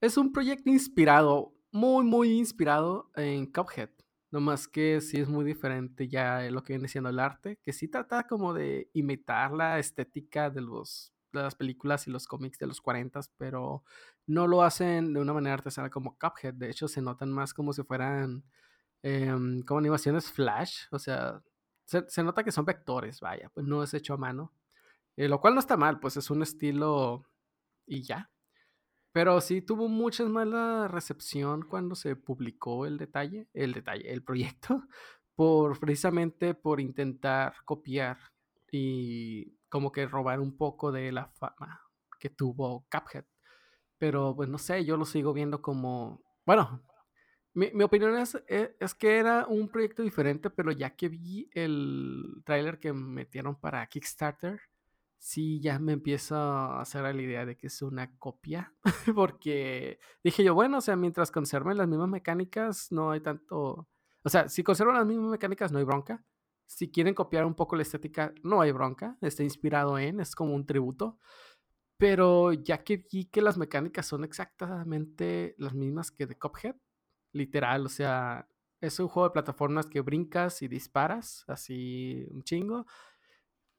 Es 0.02 0.18
un 0.18 0.30
proyecto 0.30 0.68
inspirado, 0.68 1.54
muy, 1.72 2.04
muy 2.04 2.32
inspirado 2.32 3.10
en 3.16 3.50
Cuphead. 3.50 3.90
No 4.30 4.40
más 4.40 4.68
que 4.68 5.00
sí 5.00 5.18
es 5.18 5.28
muy 5.28 5.44
diferente 5.44 6.08
ya 6.08 6.42
lo 6.50 6.62
que 6.62 6.74
viene 6.74 6.88
siendo 6.88 7.10
el 7.10 7.18
arte, 7.18 7.58
que 7.62 7.72
sí 7.72 7.88
trata 7.88 8.26
como 8.26 8.54
de 8.54 8.88
imitar 8.92 9.52
la 9.52 9.78
estética 9.78 10.50
de, 10.50 10.60
los, 10.60 11.12
de 11.32 11.42
las 11.42 11.54
películas 11.56 12.06
y 12.06 12.10
los 12.10 12.26
cómics 12.26 12.58
de 12.58 12.66
los 12.66 12.80
40, 12.80 13.20
pero 13.36 13.84
no 14.26 14.46
lo 14.46 14.62
hacen 14.62 15.12
de 15.12 15.20
una 15.20 15.32
manera 15.32 15.54
artesanal 15.54 15.90
como 15.90 16.16
Cuphead. 16.16 16.54
De 16.54 16.70
hecho, 16.70 16.86
se 16.86 17.02
notan 17.02 17.32
más 17.32 17.52
como 17.52 17.72
si 17.72 17.82
fueran 17.82 18.44
em, 19.02 19.62
como 19.62 19.78
animaciones 19.78 20.30
flash. 20.30 20.82
O 20.92 20.98
sea, 20.98 21.42
se, 21.84 22.22
nota 22.22 22.44
que 22.44 22.52
son 22.52 22.64
vectores, 22.64 23.20
vaya, 23.20 23.50
pues 23.52 23.66
no 23.66 23.82
es 23.82 23.94
hecho 23.94 24.14
a 24.14 24.16
mano. 24.16 24.52
Eh, 25.16 25.28
lo 25.28 25.40
cual 25.40 25.54
no 25.54 25.60
está 25.60 25.76
mal, 25.76 25.98
pues 26.00 26.16
es 26.16 26.30
un 26.30 26.42
estilo 26.42 27.26
y 27.86 28.02
ya. 28.02 28.30
Pero 29.12 29.40
sí 29.40 29.60
tuvo 29.60 29.88
mucha 29.88 30.24
mala 30.24 30.86
recepción 30.88 31.62
cuando 31.62 31.94
se 31.94 32.14
publicó 32.16 32.86
el 32.86 32.96
detalle, 32.96 33.48
el 33.54 33.72
detalle, 33.72 34.12
el 34.12 34.22
proyecto, 34.22 34.86
por 35.34 35.78
precisamente 35.80 36.54
por 36.54 36.80
intentar 36.80 37.54
copiar 37.64 38.18
y 38.70 39.56
como 39.68 39.90
que 39.90 40.06
robar 40.06 40.40
un 40.40 40.56
poco 40.56 40.92
de 40.92 41.10
la 41.12 41.26
fama 41.26 41.80
que 42.20 42.30
tuvo 42.30 42.86
Cuphead. 42.90 43.24
Pero 43.98 44.34
pues 44.36 44.48
no 44.48 44.58
sé, 44.58 44.84
yo 44.84 44.96
lo 44.96 45.04
sigo 45.04 45.32
viendo 45.32 45.60
como, 45.60 46.22
bueno, 46.46 46.82
mi, 47.54 47.70
mi 47.72 47.82
opinión 47.84 48.16
es, 48.16 48.36
es, 48.46 48.70
es, 48.78 48.94
que 48.94 49.18
era 49.18 49.46
un 49.46 49.68
proyecto 49.68 50.02
diferente, 50.02 50.50
pero 50.50 50.70
ya 50.72 50.94
que 50.96 51.08
vi 51.08 51.50
el 51.52 52.42
tráiler 52.44 52.78
que 52.78 52.92
metieron 52.92 53.58
para 53.58 53.86
Kickstarter, 53.86 54.60
sí 55.20 55.60
ya 55.60 55.78
me 55.78 55.92
empiezo 55.92 56.34
a 56.34 56.80
hacer 56.80 57.02
la 57.02 57.22
idea 57.22 57.44
de 57.44 57.56
que 57.56 57.66
es 57.66 57.82
una 57.82 58.16
copia, 58.18 58.74
porque 59.14 60.00
dije 60.24 60.42
yo, 60.42 60.54
bueno, 60.54 60.78
o 60.78 60.80
sea, 60.80 60.96
mientras 60.96 61.30
conserven 61.30 61.76
las 61.76 61.86
mismas 61.86 62.08
mecánicas, 62.08 62.90
no 62.90 63.10
hay 63.10 63.20
tanto, 63.20 63.86
o 64.24 64.28
sea, 64.28 64.48
si 64.48 64.64
conservan 64.64 64.96
las 64.96 65.06
mismas 65.06 65.30
mecánicas, 65.30 65.70
no 65.70 65.78
hay 65.78 65.84
bronca. 65.84 66.24
Si 66.66 66.90
quieren 66.90 67.14
copiar 67.14 67.44
un 67.44 67.54
poco 67.54 67.76
la 67.76 67.82
estética, 67.82 68.32
no 68.42 68.62
hay 68.62 68.72
bronca, 68.72 69.18
está 69.20 69.42
inspirado 69.42 69.98
en, 69.98 70.20
es 70.20 70.34
como 70.34 70.54
un 70.54 70.64
tributo. 70.66 71.18
Pero 71.98 72.54
ya 72.54 72.82
que 72.82 73.04
vi 73.12 73.26
que 73.26 73.42
las 73.42 73.58
mecánicas 73.58 74.06
son 74.06 74.24
exactamente 74.24 75.54
las 75.58 75.74
mismas 75.74 76.10
que 76.10 76.26
de 76.26 76.38
Cuphead, 76.38 76.76
literal, 77.32 77.84
o 77.84 77.90
sea, 77.90 78.48
es 78.80 78.98
un 78.98 79.08
juego 79.08 79.28
de 79.28 79.34
plataformas 79.34 79.86
que 79.86 80.00
brincas 80.00 80.62
y 80.62 80.68
disparas, 80.68 81.44
así 81.46 82.26
un 82.30 82.42
chingo 82.42 82.86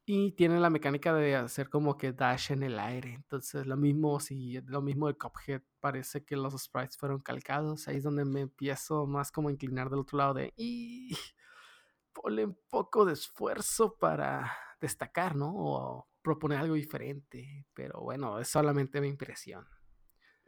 y 0.04 0.32
tiene 0.32 0.58
la 0.58 0.70
mecánica 0.70 1.14
de 1.14 1.36
hacer 1.36 1.68
como 1.68 1.96
que 1.96 2.12
dash 2.12 2.50
en 2.50 2.62
el 2.64 2.78
aire. 2.78 3.14
Entonces, 3.14 3.66
lo 3.66 3.76
mismo, 3.76 4.18
si 4.18 4.60
lo 4.62 4.82
mismo 4.82 5.06
de 5.06 5.14
Cuphead, 5.14 5.62
parece 5.80 6.24
que 6.24 6.36
los 6.36 6.60
sprites 6.60 6.96
fueron 6.96 7.20
calcados. 7.20 7.86
Ahí 7.86 7.98
es 7.98 8.02
donde 8.02 8.24
me 8.24 8.40
empiezo 8.40 9.06
más 9.06 9.30
como 9.30 9.48
a 9.48 9.52
inclinar 9.52 9.90
del 9.90 10.00
otro 10.00 10.18
lado 10.18 10.34
de. 10.34 10.52
Y 10.56 11.16
ponle 12.12 12.44
un 12.46 12.58
poco 12.68 13.04
de 13.04 13.12
esfuerzo 13.12 13.96
para 13.96 14.52
destacar, 14.80 15.36
¿no? 15.36 15.52
O 15.54 16.08
proponer 16.20 16.58
algo 16.58 16.74
diferente. 16.74 17.66
Pero 17.72 18.00
bueno, 18.00 18.40
es 18.40 18.48
solamente 18.48 19.00
mi 19.00 19.08
impresión. 19.08 19.66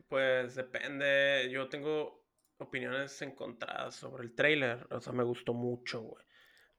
Pues 0.09 0.57
depende. 0.57 1.49
Yo 1.53 1.69
tengo 1.69 2.25
opiniones 2.59 3.23
encontradas 3.23 3.95
sobre 3.95 4.25
el 4.25 4.35
trailer. 4.35 4.85
O 4.91 5.01
sea, 5.01 5.13
me 5.13 5.23
gustó 5.23 5.55
mucho, 5.55 6.01
güey. 6.03 6.25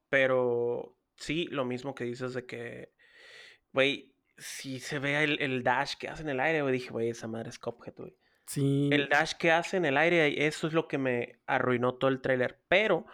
Pero 0.10 0.95
sí, 1.18 1.48
lo 1.52 1.66
mismo 1.66 1.96
que 1.96 2.04
dices 2.04 2.34
de 2.34 2.46
que, 2.46 2.94
güey, 3.72 4.16
si 4.38 4.80
se 4.80 5.00
ve 5.00 5.24
el, 5.24 5.64
dash 5.64 5.96
que 5.96 6.10
hace 6.10 6.24
en 6.24 6.30
el 6.30 6.40
aire, 6.40 6.62
güey, 6.62 6.74
dije, 6.74 6.90
güey, 6.90 7.10
esa 7.10 7.28
madre 7.28 7.50
es 7.50 7.60
Cuphead, 7.60 7.96
güey. 7.96 8.18
Sí. 8.48 8.90
El 8.92 9.10
dash 9.10 9.34
que 9.34 9.52
hace 9.52 9.78
en 9.78 9.86
el 9.86 9.98
aire, 9.98 10.46
eso 10.46 10.68
es 10.68 10.74
lo 10.74 10.88
que 10.88 10.98
me 10.98 11.40
arruinó 11.48 11.96
todo 11.96 12.12
el 12.12 12.22
trailer. 12.22 12.60
Pero 12.68 13.06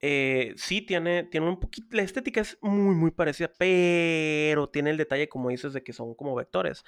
eh, 0.00 0.54
sí 0.56 0.82
tiene, 0.82 1.24
tiene 1.24 1.48
un 1.48 1.60
poquito, 1.60 1.88
la 1.96 2.02
estética 2.02 2.40
es 2.40 2.58
muy, 2.60 2.94
muy 2.94 3.12
parecida, 3.12 3.52
pero 3.56 4.68
tiene 4.68 4.90
el 4.90 4.96
detalle, 4.96 5.28
como 5.28 5.50
dices, 5.50 5.72
de 5.72 5.82
que 5.82 5.92
son 5.92 6.14
como 6.14 6.34
vectores. 6.34 6.84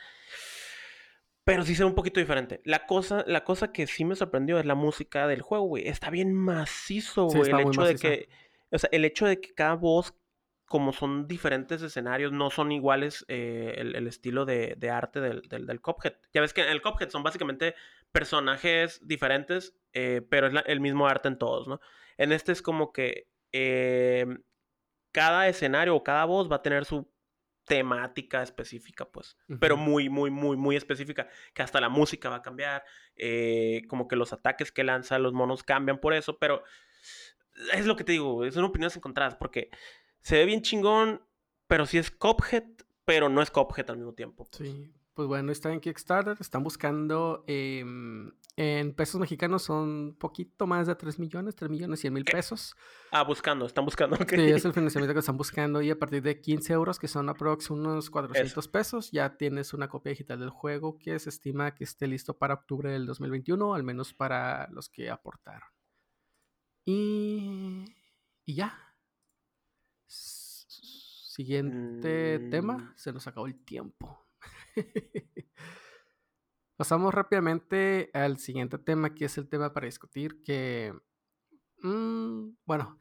Pero 1.45 1.63
sí 1.63 1.75
se 1.75 1.85
ve 1.85 1.89
un 1.89 1.95
poquito 1.95 2.21
diferente. 2.21 2.63
La 2.65 2.87
cosa, 2.87 3.23
la 3.27 3.45
cosa 3.45 3.71
que 3.71 3.87
sí 3.87 4.05
me 4.05 4.17
sorprendió 4.17 4.59
es 4.59 4.65
la 4.65 4.75
música 4.75 5.27
del 5.29 5.43
juego, 5.43 5.67
güey. 5.67 5.87
Está 5.87 6.09
bien 6.11 6.33
macizo, 6.33 7.27
güey. 7.27 7.51
el 7.51 7.61
hecho 7.61 7.83
de 7.85 7.97
que. 7.97 8.29
O 8.71 8.79
sea, 8.79 8.89
el 8.93 9.05
hecho 9.05 9.27
de 9.27 9.41
que 9.41 9.53
cada 9.53 9.75
voz 9.75 10.15
como 10.67 10.93
son 10.93 11.29
diferentes 11.29 11.83
escenarios, 11.83 12.33
no 12.33 12.51
son 12.51 12.73
iguales 12.73 13.25
eh, 13.29 13.75
el, 13.77 14.07
estilo 14.07 14.45
de, 14.45 14.77
arte 14.91 15.21
del, 15.21 15.43
del, 15.43 15.81
Cuphead. 15.81 16.15
Ya 16.33 16.41
ves 16.41 16.55
que 16.55 16.63
en 16.63 16.71
el 16.71 16.81
Cuphead 16.81 17.11
son 17.11 17.23
básicamente 17.23 17.75
personajes 18.13 19.07
diferentes, 19.07 19.77
eh, 19.93 20.23
pero 20.29 20.47
es 20.47 20.55
el 20.67 20.81
mismo 20.81 21.07
arte 21.07 21.29
en 21.29 21.39
todos, 21.39 21.69
¿no? 21.69 21.81
En 22.17 22.33
este 22.33 22.53
es 22.53 22.63
como 22.63 22.93
que 22.93 23.29
em, 23.53 24.43
cada 25.13 25.49
escenario 25.49 25.95
o 25.95 26.03
cada 26.03 26.25
voz 26.25 26.51
va 26.51 26.57
a 26.57 26.63
tener 26.63 26.85
su 26.85 27.11
temática 27.65 28.43
específica, 28.43 29.07
pues, 29.07 29.37
pero 29.59 29.77
muy, 29.77 30.09
muy, 30.09 30.31
muy, 30.31 30.57
muy 30.57 30.77
específica, 30.77 31.29
que 31.55 31.63
hasta 31.63 31.81
la 31.81 31.89
música 31.89 32.29
va 32.29 32.37
a 32.37 32.43
cambiar, 32.43 32.85
eh, 33.17 33.83
como 33.89 34.07
que 34.07 34.17
los 34.17 34.33
ataques 34.33 34.71
que 34.71 34.85
lanzan 34.85 35.23
los 35.23 35.33
monos 35.33 35.63
cambian 35.63 35.99
por 35.99 36.15
eso, 36.15 36.39
pero 36.39 36.63
es 37.73 37.87
lo 37.87 37.97
que 37.97 38.05
te 38.05 38.13
digo, 38.13 38.51
son 38.51 38.65
opiniones 38.65 38.97
encontradas, 38.97 39.37
porque 39.37 39.71
se 40.25 40.39
ve 40.39 40.47
bien 40.47 40.63
chingón, 40.63 41.23
pero 41.69 41.87
sí 41.87 41.99
es 41.99 42.11
Cophead, 42.11 42.65
pero 43.05 43.29
no 43.29 43.43
es 43.43 43.51
Cophead 43.51 43.91
al 43.91 43.99
mismo 43.99 44.15
tiempo. 44.15 44.47
Pues. 44.47 44.57
Sí, 44.71 44.91
pues 45.13 45.29
bueno, 45.29 45.53
está 45.53 45.73
en 45.73 45.81
Kickstarter, 45.81 46.37
están 46.41 46.65
buscando 46.65 47.45
em, 47.47 48.33
en 48.57 48.95
pesos 48.95 49.21
mexicanos 49.21 49.63
son 49.63 50.17
poquito 50.19 50.67
más 50.67 50.87
de 50.87 50.95
3 50.95 51.19
millones, 51.19 51.55
3 51.57 51.71
millones 51.71 52.01
100 52.01 52.15
mil 52.15 52.25
pesos. 52.25 52.75
Ah, 53.11 53.23
buscando, 53.23 53.67
están 53.67 53.85
buscando. 53.85 54.17
Sí, 54.17 54.41
es 54.41 54.65
el 54.65 54.73
financiamiento 54.73 55.13
que 55.13 55.21
están 55.21 55.37
buscando 55.37 55.83
y 55.83 55.91
a 55.91 55.99
partir 55.99 56.23
de 56.23 56.41
15 56.41 56.73
euros, 56.73 56.99
que 56.99 57.07
son 57.07 57.29
aprox 57.29 57.69
unos 57.69 58.09
400 58.09 58.67
pesos, 58.69 59.11
ya 59.11 59.37
tienes 59.37 59.75
una 59.75 59.89
copia 59.89 60.11
digital 60.11 60.41
del 60.41 60.51
juego 60.51 60.99
que 60.99 61.19
se 61.19 61.29
estima 61.29 61.75
que 61.75 61.85
esté 61.85 62.07
listo 62.07 62.39
para 62.39 62.55
octubre 62.55 62.91
del 62.91 63.05
2021, 63.05 63.75
al 63.75 63.83
menos 63.83 64.15
para 64.15 64.69
los 64.71 64.89
que 64.89 65.11
aportaron. 65.11 65.69
Y, 66.87 67.85
y 68.47 68.55
ya. 68.55 68.94
Siguiente 71.35 72.39
tema, 72.49 72.79
mm. 72.79 72.93
se 72.95 73.13
nos 73.13 73.27
acabó 73.27 73.49
el 73.49 73.59
tiempo. 73.65 74.25
Pasamos 76.77 77.13
rápidamente 77.13 78.09
al 78.15 78.39
siguiente 78.39 78.79
tema, 78.79 79.17
que 79.17 79.25
es 79.25 79.37
el 79.37 79.49
tema 79.49 79.73
para 79.73 79.87
discutir, 79.87 80.45
que, 80.45 80.95
mm, 81.83 82.51
bueno, 82.65 82.97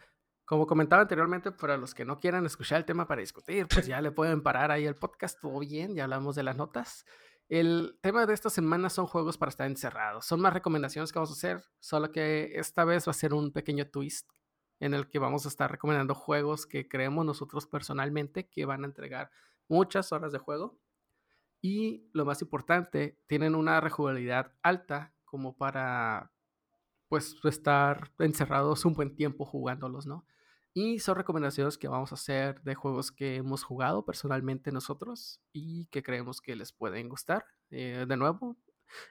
como 0.46 0.66
comentaba 0.66 1.04
anteriormente, 1.04 1.52
para 1.52 1.78
los 1.78 1.94
que 1.94 2.06
no 2.06 2.20
quieran 2.20 2.48
escuchar 2.48 2.80
el 2.80 2.86
tema 2.86 3.08
para 3.08 3.22
discutir, 3.22 3.68
pues 3.68 3.86
ya 3.86 4.02
le 4.02 4.12
pueden 4.12 4.42
parar 4.42 4.72
ahí 4.72 4.88
el 4.88 4.96
podcast, 4.96 5.40
todo 5.40 5.60
bien, 5.60 5.94
ya 5.94 6.06
hablamos 6.06 6.36
de 6.36 6.42
las 6.42 6.58
notas. 6.58 7.06
El 7.50 8.00
tema 8.02 8.26
de 8.26 8.34
esta 8.34 8.50
semana 8.50 8.90
son 8.90 9.06
juegos 9.06 9.38
para 9.38 9.52
estar 9.52 9.68
encerrados. 9.68 10.26
Son 10.26 10.42
más 10.42 10.54
recomendaciones 10.54 11.12
que 11.12 11.20
vamos 11.20 11.30
a 11.30 11.34
hacer, 11.34 11.64
solo 11.80 12.12
que 12.12 12.54
esta 12.56 12.84
vez 12.84 13.08
va 13.08 13.12
a 13.12 13.14
ser 13.14 13.36
un 13.36 13.52
pequeño 13.52 13.92
twist 13.92 14.28
en 14.80 14.94
el 14.94 15.08
que 15.08 15.20
vamos 15.20 15.46
a 15.46 15.50
estar 15.50 15.72
recomendando 15.72 16.16
juegos 16.16 16.66
que 16.66 16.88
creemos 16.88 17.26
nosotros 17.26 17.68
personalmente 17.68 18.48
que 18.48 18.66
van 18.66 18.84
a 18.84 18.88
entregar 18.88 19.32
muchas 19.68 20.12
horas 20.12 20.32
de 20.32 20.40
juego 20.40 20.78
y 21.66 22.10
lo 22.12 22.26
más 22.26 22.42
importante, 22.42 23.18
tienen 23.26 23.56
una 23.56 23.80
rejugabilidad 23.80 24.52
alta 24.62 25.14
como 25.24 25.56
para 25.56 26.30
pues 27.08 27.38
estar 27.46 28.12
encerrados 28.20 28.84
un 28.84 28.94
buen 28.94 29.16
tiempo 29.16 29.46
jugándolos, 29.46 30.06
¿no? 30.06 30.26
Y 30.74 31.00
son 31.00 31.16
recomendaciones 31.16 31.78
que 31.78 31.88
vamos 31.88 32.12
a 32.12 32.16
hacer 32.16 32.62
de 32.64 32.76
juegos 32.76 33.14
que 33.14 33.38
hemos 33.38 33.64
jugado 33.64 34.04
personalmente 34.04 34.74
nosotros 34.74 35.40
y 35.54 35.86
que 35.86 36.04
creemos 36.04 36.42
que 36.42 36.56
les 36.58 36.74
pueden 36.74 37.08
gustar. 37.08 37.46
Eh, 37.70 38.06
de 38.08 38.18
nuevo, 38.18 38.58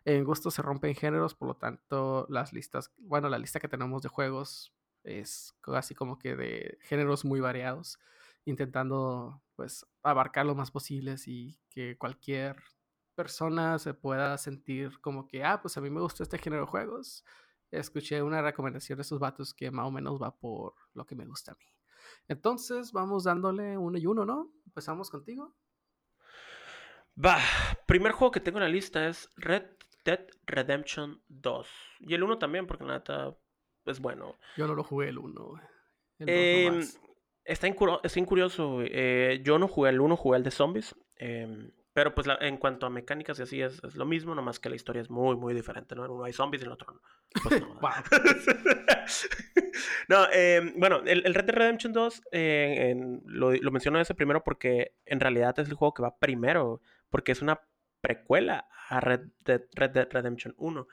en 0.05 0.25
gusto 0.25 0.51
se 0.51 0.61
rompen 0.61 0.95
géneros, 0.95 1.35
por 1.35 1.49
lo 1.49 1.57
tanto, 1.57 2.27
las 2.29 2.53
listas, 2.53 2.93
bueno, 2.99 3.31
la 3.31 3.39
lista 3.39 3.61
que 3.61 3.69
tenemos 3.69 4.03
de 4.03 4.11
juegos 4.11 4.75
es 5.05 5.55
casi 5.61 5.95
como 5.95 6.19
que 6.19 6.37
de 6.37 6.79
géneros 6.83 7.25
muy 7.25 7.41
variados 7.41 7.99
intentando 8.45 9.43
pues 9.57 9.87
abarcar 10.03 10.47
lo 10.47 10.55
más 10.55 10.71
posible 10.71 11.15
y 11.27 11.59
que 11.71 11.97
cualquier 11.97 12.57
persona 13.15 13.79
se 13.79 13.95
pueda 13.95 14.37
sentir 14.39 15.01
como 15.01 15.29
que, 15.29 15.45
ah, 15.45 15.61
pues 15.61 15.77
a 15.77 15.81
mí 15.81 15.91
me 15.91 16.01
gusta 16.01 16.23
este 16.23 16.39
género 16.39 16.63
de 16.63 16.71
juegos. 16.71 17.25
Escuché 17.71 18.23
una 18.23 18.43
recomendación 18.43 18.97
de 18.99 19.03
esos 19.03 19.19
vatos 19.19 19.55
que 19.55 19.71
más 19.71 19.87
o 19.87 19.91
menos 19.91 20.21
va 20.21 20.37
por 20.37 20.75
lo 20.95 21.07
que 21.07 21.15
me 21.15 21.27
gusta 21.27 21.53
a 21.53 21.55
mí. 21.55 21.67
Entonces 22.29 22.93
vamos 22.93 23.25
dándole 23.25 23.79
uno 23.79 23.99
y 23.99 24.07
uno, 24.07 24.25
¿no? 24.25 24.53
Empezamos 24.67 25.11
contigo. 25.11 25.55
Va, 27.23 27.39
primer 27.87 28.13
juego 28.13 28.33
que 28.33 28.41
tengo 28.41 28.59
en 28.59 28.65
la 28.65 28.71
lista 28.71 29.07
es 29.07 29.31
Red 29.37 29.65
Dead 30.05 30.27
Redemption 30.47 31.23
2. 31.29 31.69
Y 32.01 32.15
el 32.15 32.23
1 32.23 32.39
también, 32.39 32.67
porque 32.67 32.85
nada, 32.85 33.37
es 33.87 34.01
bueno. 34.01 34.37
Yo 34.57 34.67
no 34.67 34.75
lo 34.75 34.85
jugué 34.85 35.09
el 35.09 35.19
1. 35.19 35.61
Eh, 36.27 36.83
Está, 37.45 37.67
está 38.05 38.25
curioso, 38.25 38.83
eh, 38.83 39.41
yo 39.43 39.59
no 39.59 39.67
jugué 39.67 39.91
el 39.91 40.01
1, 40.01 40.17
jugué 40.17 40.39
el 40.39 40.45
de 40.45 40.51
zombies. 40.53 40.95
Em, 41.17 41.73
pero 41.93 42.15
pues 42.15 42.27
en 42.41 42.57
cuanto 42.57 42.87
a 42.87 42.91
mecánicas 42.91 43.39
y 43.39 43.43
así 43.43 43.61
es, 43.61 43.83
lo 43.95 44.07
mismo, 44.07 44.35
nomás 44.35 44.61
que 44.61 44.71
la 44.71 44.77
historia 44.77 45.03
es 45.03 45.11
muy, 45.11 45.37
muy 45.37 45.53
diferente, 45.53 45.95
¿no? 45.95 46.05
En 46.05 46.13
uno 46.13 46.25
hay 46.25 46.33
zombies 46.33 46.63
y 46.63 46.65
en 46.65 46.69
el 46.69 46.75
otro 46.75 46.93
no. 46.93 47.01
Pues 47.43 47.61
no, 47.61 47.79
no 50.09 50.33
em, 50.33 50.73
bueno, 50.77 51.03
el, 51.05 51.35
Red 51.35 51.45
Dead 51.45 51.55
Redemption 51.55 51.93
2 51.93 52.23
eh, 52.31 52.95
lo, 53.27 53.53
lo 53.53 53.71
menciono 53.71 54.01
ese 54.01 54.15
primero 54.15 54.43
porque 54.45 54.95
en 55.05 55.21
realidad 55.21 55.59
es 55.59 55.69
el 55.69 55.75
juego 55.75 55.95
que 55.95 56.03
va 56.03 56.19
primero, 56.19 56.81
porque 57.11 57.33
es 57.33 57.43
una 57.43 57.61
precuela 58.01 58.69
a 58.89 59.01
Red 59.01 59.29
Red 59.45 59.91
Dead 59.91 60.09
Redemption 60.11 60.55
1. 60.57 60.87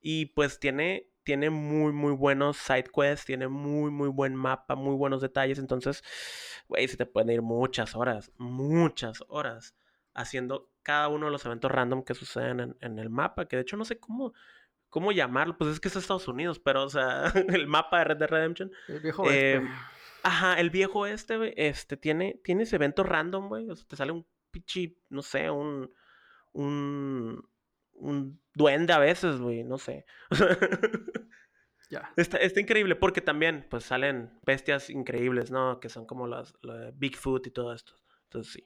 Y 0.00 0.26
pues 0.26 0.60
tiene 0.60 1.08
tiene 1.26 1.50
muy, 1.50 1.92
muy 1.92 2.12
buenos 2.12 2.56
side 2.56 2.84
quests, 2.84 3.26
tiene 3.26 3.48
muy, 3.48 3.90
muy 3.90 4.08
buen 4.08 4.36
mapa, 4.36 4.76
muy 4.76 4.94
buenos 4.94 5.20
detalles. 5.20 5.58
Entonces, 5.58 6.04
güey, 6.68 6.86
se 6.86 6.96
te 6.96 7.04
pueden 7.04 7.30
ir 7.30 7.42
muchas 7.42 7.96
horas, 7.96 8.30
muchas 8.38 9.24
horas 9.26 9.74
haciendo 10.14 10.70
cada 10.84 11.08
uno 11.08 11.26
de 11.26 11.32
los 11.32 11.44
eventos 11.44 11.68
random 11.68 12.04
que 12.04 12.14
suceden 12.14 12.76
en, 12.80 12.98
el 13.00 13.10
mapa. 13.10 13.48
Que 13.48 13.56
de 13.56 13.62
hecho 13.62 13.76
no 13.76 13.84
sé 13.84 13.98
cómo, 13.98 14.34
cómo 14.88 15.10
llamarlo, 15.10 15.58
pues 15.58 15.72
es 15.72 15.80
que 15.80 15.88
es 15.88 15.96
Estados 15.96 16.28
Unidos, 16.28 16.60
pero, 16.60 16.84
o 16.84 16.88
sea, 16.88 17.24
el 17.48 17.66
mapa 17.66 17.98
de 17.98 18.04
Red 18.04 18.16
Dead 18.18 18.30
Redemption. 18.30 18.70
El 18.86 19.00
viejo 19.00 19.28
este. 19.28 19.68
Ajá, 20.22 20.60
el 20.60 20.70
viejo 20.70 21.06
este, 21.06 21.38
güey, 21.38 21.54
este, 21.56 21.96
tiene, 21.96 22.40
tiene 22.44 22.62
ese 22.62 22.76
evento 22.76 23.02
random, 23.02 23.48
güey. 23.48 23.68
O 23.68 23.74
sea, 23.74 23.84
te 23.88 23.96
sale 23.96 24.12
un 24.12 24.24
pichi, 24.52 24.96
no 25.10 25.22
sé, 25.22 25.50
un. 25.50 25.92
un 26.52 27.44
un 27.98 28.40
duende 28.56 28.94
a 28.94 28.98
veces, 28.98 29.38
güey, 29.38 29.62
no 29.62 29.76
sé. 29.76 30.06
ya. 31.90 32.10
Está, 32.16 32.38
increíble 32.58 32.96
porque 32.96 33.20
también, 33.20 33.66
pues, 33.70 33.84
salen 33.84 34.40
bestias 34.44 34.88
increíbles, 34.88 35.50
¿no? 35.50 35.78
Que 35.78 35.90
son 35.90 36.06
como 36.06 36.26
las, 36.26 36.54
Bigfoot 36.94 37.46
y 37.46 37.50
todo 37.50 37.74
esto. 37.74 37.92
Entonces, 38.24 38.54
sí. 38.54 38.64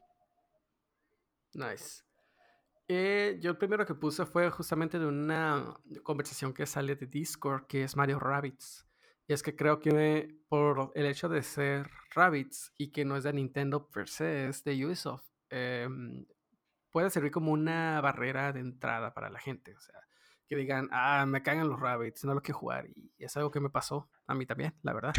Nice. 1.55 2.05
Eh, 2.87 3.39
yo 3.41 3.51
el 3.51 3.59
primero 3.59 3.85
que 3.85 3.95
puse 3.95 4.25
fue 4.27 4.49
justamente 4.51 4.99
de 4.99 5.07
una 5.07 5.77
conversación 6.05 6.55
que 6.55 6.67
sale 6.67 6.95
de 6.95 7.07
Discord, 7.07 7.67
que 7.67 7.83
es 7.83 7.97
Mario 7.97 8.21
Rabbits. 8.21 8.87
Y 9.27 9.33
es 9.33 9.43
que 9.43 9.57
creo 9.57 9.81
que 9.81 10.37
por 10.49 10.93
el 10.95 11.07
hecho 11.07 11.29
de 11.29 11.43
ser 11.43 11.91
Rabbits 12.15 12.73
y 12.79 12.93
que 12.93 13.05
no 13.05 13.17
es 13.17 13.25
de 13.25 13.33
Nintendo 13.33 13.89
per 13.89 14.09
se, 14.09 14.49
es 14.49 14.63
de 14.65 14.87
Ubisoft, 14.87 15.29
eh, 15.51 15.89
puede 16.91 17.11
servir 17.11 17.31
como 17.31 17.53
una 17.53 18.01
barrera 18.01 18.53
de 18.53 18.61
entrada 18.61 19.15
para 19.15 19.31
la 19.31 19.39
gente. 19.39 19.77
O 19.77 19.81
sea, 19.81 20.01
que 20.51 20.57
digan, 20.57 20.89
ah, 20.91 21.27
me 21.27 21.45
cagan 21.45 21.69
los 21.69 21.79
rabbits, 21.79 22.25
no 22.25 22.35
lo 22.35 22.43
quiero 22.43 22.59
jugar. 22.59 22.89
Y 22.89 23.25
es 23.25 23.37
algo 23.37 23.53
que 23.53 23.61
me 23.61 23.71
pasó 23.71 24.11
a 24.27 24.35
mí 24.35 24.47
también, 24.47 24.75
la 24.83 24.93
verdad. 24.93 25.15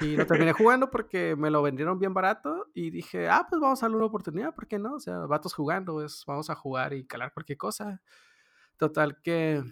Y 0.00 0.14
lo 0.14 0.26
terminé 0.26 0.52
jugando 0.52 0.90
porque 0.90 1.34
me 1.36 1.50
lo 1.50 1.62
vendieron 1.62 1.98
bien 1.98 2.12
barato 2.12 2.70
y 2.74 2.90
dije, 2.90 3.28
ah, 3.30 3.46
pues 3.48 3.62
vamos 3.62 3.82
a 3.82 3.86
darle 3.86 3.96
una 3.96 4.06
oportunidad, 4.06 4.54
¿por 4.54 4.68
qué 4.68 4.78
no? 4.78 4.96
O 4.96 5.00
sea, 5.00 5.20
vatos 5.20 5.54
jugando, 5.54 6.04
es, 6.04 6.22
vamos 6.26 6.50
a 6.50 6.54
jugar 6.54 6.92
y 6.92 7.06
calar 7.06 7.32
cualquier 7.32 7.56
cosa. 7.56 8.02
Total 8.76 9.22
que 9.22 9.62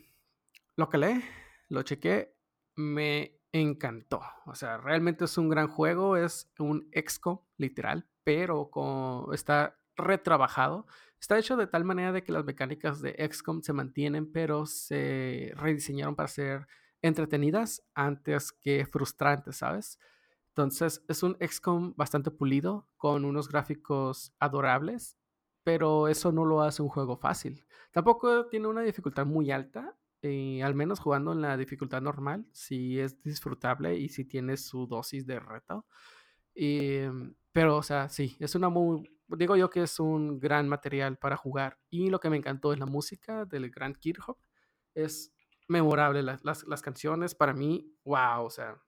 lo 0.76 0.88
calé, 0.88 1.22
lo 1.68 1.82
chequé, 1.82 2.34
me 2.76 3.38
encantó. 3.52 4.22
O 4.46 4.54
sea, 4.54 4.78
realmente 4.78 5.26
es 5.26 5.36
un 5.36 5.50
gran 5.50 5.68
juego, 5.68 6.16
es 6.16 6.50
un 6.58 6.88
exco 6.90 7.46
literal, 7.58 8.08
pero 8.24 8.70
con, 8.70 9.34
está 9.34 9.78
retrabajado 9.96 10.86
Está 11.22 11.38
hecho 11.38 11.56
de 11.56 11.68
tal 11.68 11.84
manera 11.84 12.10
de 12.10 12.24
que 12.24 12.32
las 12.32 12.44
mecánicas 12.44 13.00
de 13.00 13.14
XCOM 13.30 13.62
se 13.62 13.72
mantienen, 13.72 14.32
pero 14.32 14.66
se 14.66 15.52
rediseñaron 15.54 16.16
para 16.16 16.26
ser 16.26 16.66
entretenidas 17.00 17.84
antes 17.94 18.50
que 18.50 18.84
frustrantes, 18.86 19.58
¿sabes? 19.58 20.00
Entonces 20.48 21.04
es 21.06 21.22
un 21.22 21.36
XCOM 21.40 21.94
bastante 21.94 22.32
pulido, 22.32 22.88
con 22.96 23.24
unos 23.24 23.48
gráficos 23.48 24.34
adorables, 24.40 25.16
pero 25.62 26.08
eso 26.08 26.32
no 26.32 26.44
lo 26.44 26.62
hace 26.62 26.82
un 26.82 26.88
juego 26.88 27.16
fácil. 27.16 27.64
Tampoco 27.92 28.48
tiene 28.48 28.66
una 28.66 28.82
dificultad 28.82 29.24
muy 29.24 29.52
alta, 29.52 29.96
y 30.22 30.60
al 30.60 30.74
menos 30.74 30.98
jugando 30.98 31.30
en 31.30 31.40
la 31.40 31.56
dificultad 31.56 32.02
normal, 32.02 32.48
si 32.50 32.98
es 32.98 33.22
disfrutable 33.22 33.96
y 33.96 34.08
si 34.08 34.24
tiene 34.24 34.56
su 34.56 34.88
dosis 34.88 35.24
de 35.24 35.38
reto. 35.38 35.86
pero, 37.52 37.76
o 37.76 37.82
sea, 37.84 38.08
sí, 38.08 38.36
es 38.40 38.56
una 38.56 38.70
muy, 38.70 39.08
digo 39.36 39.56
yo 39.56 39.70
que 39.70 39.82
es 39.82 40.00
un 40.00 40.38
gran 40.38 40.68
material 40.68 41.16
para 41.16 41.36
jugar. 41.36 41.78
Y 41.90 42.10
lo 42.10 42.20
que 42.20 42.30
me 42.30 42.36
encantó 42.36 42.72
es 42.72 42.78
la 42.78 42.86
música 42.86 43.44
del 43.44 43.70
Grand 43.70 43.96
Kirchhoff. 43.96 44.38
Es 44.94 45.34
memorable 45.68 46.22
las, 46.22 46.82
canciones. 46.82 47.34
Para 47.34 47.52
mí, 47.52 47.96
wow, 48.04 48.44
o 48.44 48.50
sea, 48.50 48.80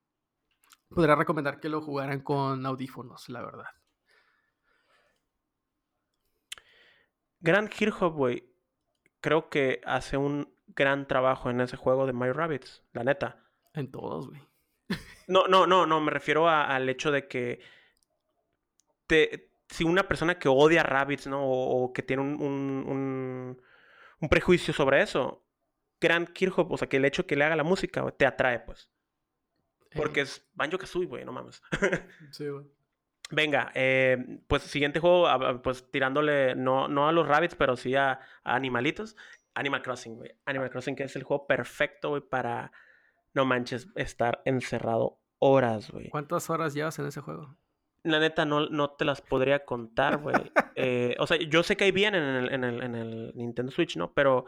podría 0.89 1.15
recomendar 1.15 1.61
que 1.61 1.69
lo 1.69 1.81
jugaran 1.81 2.21
con 2.21 2.65
audífonos, 2.67 3.29
la 3.29 3.43
verdad. 3.43 3.69
Grand 7.41 7.69
Kirchhoff, 7.69 8.15
güey, 8.15 8.55
creo 9.21 9.51
que 9.51 9.81
hace 9.85 10.17
un 10.17 10.55
gran 10.69 11.07
trabajo 11.07 11.51
en 11.51 11.61
ese 11.61 11.77
juego 11.77 12.07
de 12.07 12.13
My 12.13 12.33
Rabbits, 12.33 12.83
la 12.93 13.05
neta. 13.05 13.45
En 13.75 13.91
todos, 13.91 14.29
güey. 14.29 14.41
No, 15.27 15.49
no, 15.49 15.67
no, 15.67 15.87
no, 15.87 16.01
me 16.01 16.11
refiero 16.11 16.49
al 16.49 16.89
hecho 16.89 17.11
de 17.11 17.27
que 17.27 17.61
te, 19.07 19.54
si 19.69 19.85
una 19.85 20.07
persona 20.09 20.39
que 20.39 20.49
odia 20.49 20.83
rabbits, 20.83 21.27
¿no? 21.27 21.43
O, 21.43 21.93
que 21.93 22.03
tiene 22.03 22.23
un, 22.23 22.41
un, 22.41 23.61
un, 24.21 24.29
prejuicio 24.29 24.75
sobre 24.75 25.03
eso, 25.03 25.47
Grant 26.01 26.31
Kirchhoff, 26.31 26.71
o 26.71 26.77
sea, 26.77 26.89
que 26.89 26.99
el 26.99 27.05
hecho 27.05 27.27
que 27.27 27.37
le 27.37 27.45
haga 27.45 27.57
la 27.57 27.65
música 27.65 28.09
te 28.13 28.27
atrae, 28.27 28.61
pues. 28.61 28.91
Porque 29.95 30.21
eh. 30.21 30.25
es 30.25 30.47
Banjo 30.55 30.79
Kazooie, 30.79 31.07
güey, 31.07 31.25
no 31.25 31.33
mames. 31.33 31.63
sí, 32.31 32.49
güey. 32.49 32.67
Venga, 33.31 33.73
eh, 33.75 34.43
pues 34.47 34.63
siguiente 34.65 35.01
juego, 35.01 35.27
pues 35.63 35.91
tirándole 35.91 36.55
no, 36.55 36.89
no 36.89 37.09
a 37.09 37.13
los 37.13 37.27
rabbits, 37.27 37.55
pero 37.55 37.77
sí 37.77 37.95
a, 37.97 38.21
animalitos. 38.45 39.17
Animal 39.55 39.83
Crossing, 39.83 40.17
güey. 40.17 40.31
Animal 40.45 40.71
Crossing, 40.71 40.97
que 40.97 41.05
es 41.05 41.17
el 41.17 41.23
juego 41.23 41.47
perfecto, 41.47 42.11
güey, 42.11 42.23
para, 42.23 42.73
no 43.33 43.45
manches, 43.45 43.89
estar 43.95 44.43
encerrado 44.45 45.21
horas, 45.39 45.91
güey. 45.91 46.11
¿Cuántas 46.11 46.51
horas 46.51 46.75
llevas 46.75 46.99
en 46.99 47.07
ese 47.07 47.21
juego? 47.21 47.57
La 48.05 48.21
neta, 48.21 48.45
no, 48.45 48.69
no 48.69 48.91
te 48.91 49.05
las 49.05 49.21
podría 49.21 49.65
contar, 49.65 50.19
güey. 50.19 50.35
Eh, 50.77 51.15
o 51.21 51.27
sea, 51.29 51.37
yo 51.37 51.63
sé 51.63 51.77
que 51.77 51.85
hay 51.85 51.93
bien 51.93 52.17
en 52.17 52.25
el, 52.25 52.53
en 52.53 52.65
el, 52.65 52.83
en 52.83 52.95
el 52.97 53.33
Nintendo 53.37 53.71
Switch, 53.71 53.97
¿no? 53.97 54.13
Pero 54.13 54.45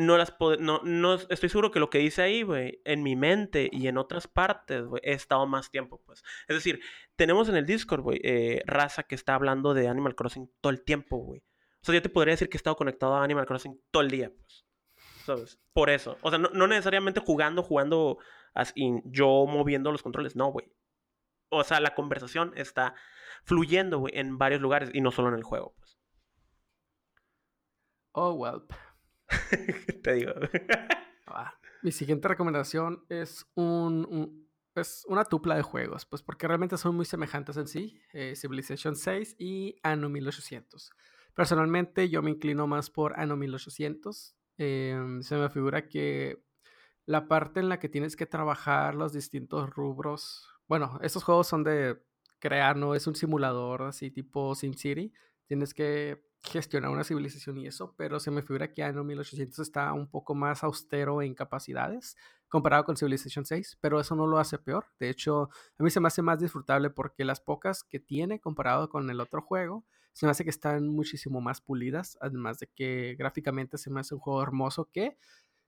no 0.00 0.16
las 0.16 0.34
no, 0.58 0.80
no 0.82 1.14
estoy 1.14 1.48
seguro 1.50 1.70
que 1.70 1.78
lo 1.78 1.90
que 1.90 1.98
dice 1.98 2.22
ahí, 2.22 2.42
güey, 2.42 2.80
en 2.84 3.02
mi 3.02 3.16
mente 3.16 3.68
y 3.70 3.86
en 3.86 3.98
otras 3.98 4.26
partes, 4.26 4.84
güey, 4.84 5.02
he 5.04 5.12
estado 5.12 5.46
más 5.46 5.70
tiempo, 5.70 6.00
pues. 6.06 6.22
Es 6.48 6.56
decir, 6.56 6.80
tenemos 7.16 7.50
en 7.50 7.56
el 7.56 7.66
Discord, 7.66 8.00
güey, 8.00 8.18
eh, 8.22 8.62
raza 8.64 9.02
que 9.02 9.14
está 9.14 9.34
hablando 9.34 9.74
de 9.74 9.88
Animal 9.88 10.14
Crossing 10.14 10.50
todo 10.60 10.70
el 10.70 10.82
tiempo, 10.82 11.18
güey. 11.18 11.40
O 11.82 11.84
sea, 11.84 11.94
yo 11.94 12.02
te 12.02 12.08
podría 12.08 12.32
decir 12.32 12.48
que 12.48 12.56
he 12.56 12.58
estado 12.58 12.76
conectado 12.76 13.14
a 13.14 13.24
Animal 13.24 13.46
Crossing 13.46 13.78
todo 13.90 14.02
el 14.02 14.10
día, 14.10 14.32
pues. 14.34 14.64
¿Sabes? 15.24 15.58
Por 15.74 15.90
eso. 15.90 16.16
O 16.22 16.30
sea, 16.30 16.38
no, 16.38 16.66
necesariamente 16.66 17.20
jugando, 17.20 17.62
jugando 17.62 18.18
así, 18.54 19.00
yo 19.04 19.46
moviendo 19.46 19.92
los 19.92 20.02
controles, 20.02 20.34
no, 20.34 20.50
güey. 20.50 20.72
O 21.50 21.64
sea, 21.64 21.80
la 21.80 21.94
conversación 21.94 22.52
está 22.56 22.94
fluyendo, 23.44 23.98
güey, 23.98 24.16
en 24.16 24.38
varios 24.38 24.60
lugares 24.60 24.90
y 24.92 25.00
no 25.00 25.10
solo 25.10 25.28
en 25.28 25.34
el 25.34 25.42
juego, 25.42 25.74
pues. 25.76 25.98
Oh, 28.12 28.32
well. 28.32 28.62
Te 30.02 30.14
digo. 30.14 30.32
Mi 31.82 31.92
siguiente 31.92 32.28
recomendación 32.28 33.04
es 33.08 33.46
un, 33.54 34.46
es 34.74 35.04
una 35.08 35.24
tupla 35.24 35.56
de 35.56 35.62
juegos, 35.62 36.04
pues 36.04 36.22
porque 36.22 36.46
realmente 36.46 36.76
son 36.76 36.94
muy 36.94 37.06
semejantes 37.06 37.56
en 37.56 37.66
sí, 37.66 38.02
eh, 38.12 38.34
Civilization 38.36 38.96
6 38.96 39.36
y 39.38 39.76
Anno 39.82 40.10
1800. 40.10 40.90
Personalmente 41.34 42.10
yo 42.10 42.20
me 42.22 42.30
inclino 42.30 42.66
más 42.66 42.90
por 42.90 43.18
Anno 43.18 43.36
1800. 43.36 44.36
Em, 44.58 45.22
se 45.22 45.36
me 45.36 45.48
figura 45.48 45.88
que 45.88 46.44
la 47.06 47.28
parte 47.28 47.60
en 47.60 47.70
la 47.70 47.78
que 47.78 47.88
tienes 47.88 48.14
que 48.14 48.26
trabajar 48.26 48.94
los 48.94 49.14
distintos 49.14 49.70
rubros, 49.70 50.49
bueno, 50.70 51.00
estos 51.02 51.24
juegos 51.24 51.48
son 51.48 51.64
de 51.64 52.00
crear, 52.38 52.76
no 52.76 52.94
es 52.94 53.08
un 53.08 53.16
simulador 53.16 53.82
así 53.82 54.08
tipo 54.12 54.54
SimCity, 54.54 55.12
tienes 55.44 55.74
que 55.74 56.24
gestionar 56.44 56.92
una 56.92 57.02
civilización 57.02 57.58
y 57.58 57.66
eso, 57.66 57.92
pero 57.96 58.20
se 58.20 58.30
me 58.30 58.40
figura 58.40 58.72
que 58.72 58.84
Anno 58.84 59.02
1800 59.02 59.58
está 59.58 59.92
un 59.92 60.08
poco 60.08 60.36
más 60.36 60.62
austero 60.62 61.22
en 61.22 61.34
capacidades 61.34 62.16
comparado 62.48 62.84
con 62.84 62.96
Civilization 62.96 63.44
6, 63.44 63.78
pero 63.80 63.98
eso 63.98 64.14
no 64.14 64.28
lo 64.28 64.38
hace 64.38 64.58
peor. 64.58 64.86
De 65.00 65.10
hecho, 65.10 65.50
a 65.76 65.82
mí 65.82 65.90
se 65.90 65.98
me 65.98 66.06
hace 66.06 66.22
más 66.22 66.38
disfrutable 66.38 66.88
porque 66.90 67.24
las 67.24 67.40
pocas 67.40 67.82
que 67.82 67.98
tiene 67.98 68.38
comparado 68.38 68.88
con 68.90 69.10
el 69.10 69.20
otro 69.20 69.42
juego, 69.42 69.84
se 70.12 70.24
me 70.24 70.30
hace 70.30 70.44
que 70.44 70.50
están 70.50 70.86
muchísimo 70.86 71.40
más 71.40 71.60
pulidas, 71.60 72.16
además 72.20 72.60
de 72.60 72.68
que 72.68 73.16
gráficamente 73.18 73.76
se 73.76 73.90
me 73.90 73.98
hace 73.98 74.14
un 74.14 74.20
juego 74.20 74.40
hermoso 74.40 74.88
que, 74.92 75.18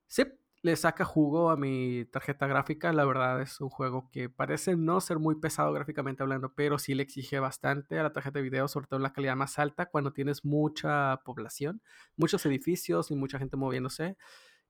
sí, 0.07 0.23
le 0.63 0.77
saca 0.77 1.05
jugo 1.05 1.51
a 1.51 1.57
mi 1.57 2.05
tarjeta 2.07 2.47
gráfica. 2.47 2.93
La 2.93 3.05
verdad 3.05 3.43
es 3.43 3.61
un 3.61 3.69
juego 3.69 4.09
que 4.13 4.29
parece 4.29 4.77
no 4.77 5.01
ser 5.01 5.19
muy 5.19 5.35
pesado 5.35 5.73
gráficamente 5.73 6.23
hablando, 6.23 6.55
pero 6.55 6.79
sí 6.79 6.95
le 6.95 7.03
exige 7.03 7.41
bastante 7.41 7.99
a 7.99 8.05
la 8.05 8.13
tarjeta 8.13 8.39
de 8.39 8.45
video, 8.45 8.69
sobre 8.69 8.87
todo 8.87 8.99
en 8.99 9.03
la 9.03 9.13
calidad 9.13 9.35
más 9.35 9.59
alta, 9.59 9.87
cuando 9.87 10.13
tienes 10.13 10.45
mucha 10.45 11.21
población, 11.25 11.83
muchos 12.17 12.47
edificios 12.47 13.11
y 13.11 13.17
mucha 13.17 13.39
gente 13.39 13.57
moviéndose. 13.57 14.17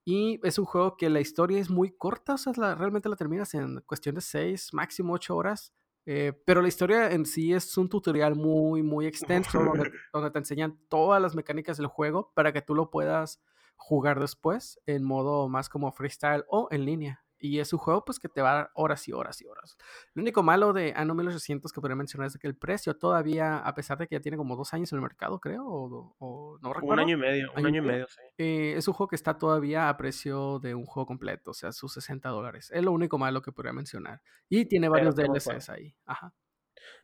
Y 0.04 0.40
es 0.42 0.58
un 0.58 0.64
juego 0.64 0.96
que 0.96 1.10
la 1.10 1.20
historia 1.20 1.58
es 1.58 1.70
muy 1.70 1.94
corta, 1.94 2.34
o 2.34 2.38
sea, 2.38 2.74
realmente 2.74 3.08
la 3.08 3.16
terminas 3.16 3.54
en 3.54 3.80
cuestión 3.82 4.14
de 4.14 4.22
6, 4.22 4.72
máximo 4.72 5.12
8 5.12 5.36
horas. 5.36 5.74
Eh, 6.04 6.32
pero 6.46 6.62
la 6.62 6.68
historia 6.68 7.12
en 7.12 7.24
sí 7.26 7.52
es 7.52 7.76
un 7.76 7.88
tutorial 7.88 8.34
muy, 8.34 8.82
muy 8.82 9.06
extenso 9.52 9.62
donde, 9.62 9.92
donde 10.12 10.30
te 10.30 10.38
enseñan 10.38 10.80
todas 10.88 11.20
las 11.20 11.36
mecánicas 11.36 11.76
del 11.76 11.86
juego 11.86 12.32
para 12.34 12.52
que 12.52 12.62
tú 12.62 12.74
lo 12.74 12.90
puedas 12.90 13.40
jugar 13.76 14.20
después 14.20 14.80
en 14.86 15.04
modo 15.04 15.48
más 15.48 15.68
como 15.68 15.92
freestyle 15.92 16.44
o 16.48 16.68
en 16.70 16.84
línea. 16.84 17.24
Y 17.42 17.58
es 17.58 17.72
un 17.72 17.80
juego 17.80 18.04
pues 18.04 18.20
que 18.20 18.28
te 18.28 18.40
va 18.40 18.52
a 18.52 18.54
dar 18.54 18.70
horas 18.74 19.08
y 19.08 19.12
horas 19.12 19.42
y 19.42 19.46
horas. 19.46 19.76
Lo 20.14 20.22
único 20.22 20.44
malo 20.44 20.72
de 20.72 20.92
Anno 20.94 21.12
1800 21.16 21.72
que 21.72 21.80
podría 21.80 21.96
mencionar 21.96 22.28
es 22.28 22.38
que 22.38 22.46
el 22.46 22.56
precio 22.56 22.96
todavía, 22.96 23.58
a 23.58 23.74
pesar 23.74 23.98
de 23.98 24.06
que 24.06 24.14
ya 24.14 24.20
tiene 24.20 24.36
como 24.36 24.54
dos 24.54 24.72
años 24.74 24.92
en 24.92 24.98
el 24.98 25.02
mercado, 25.02 25.40
creo, 25.40 25.64
o, 25.66 26.58
no 26.62 26.72
recuerdo. 26.72 27.02
Un 27.02 27.08
año 27.08 27.16
y 27.16 27.20
medio, 27.20 27.50
un 27.56 27.66
año, 27.66 27.78
y 27.78 27.84
medio, 27.84 28.06
sí. 28.06 28.20
Eh, 28.38 28.74
es 28.76 28.86
un 28.86 28.94
juego 28.94 29.08
que 29.08 29.16
está 29.16 29.38
todavía 29.38 29.88
a 29.88 29.96
precio 29.96 30.60
de 30.60 30.76
un 30.76 30.86
juego 30.86 31.04
completo, 31.04 31.50
o 31.50 31.54
sea, 31.54 31.72
sus 31.72 31.92
60 31.94 32.28
dólares. 32.28 32.70
Es 32.72 32.84
lo 32.84 32.92
único 32.92 33.18
malo 33.18 33.42
que 33.42 33.50
podría 33.50 33.72
mencionar. 33.72 34.22
Y 34.48 34.66
tiene 34.66 34.88
varios 34.88 35.16
DLCs 35.16 35.68
ahí. 35.68 35.96
Ajá. 36.06 36.32